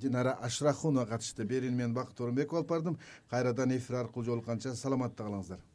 динара 0.00 0.36
ашрахунова 0.42 1.06
катышты. 1.06 1.44
Берүүнү 1.44 1.76
мен 1.76 1.94
бакыт 1.94 2.20
орунбеков 2.20 2.58
алып 2.58 2.68
бардым. 2.68 2.98
Кайрадан 3.30 3.76
эфир 3.76 4.02
аркылуу 4.04 4.24
жолукканча 4.24 4.74
саламатта 4.74 5.24
калыңыздар 5.24 5.69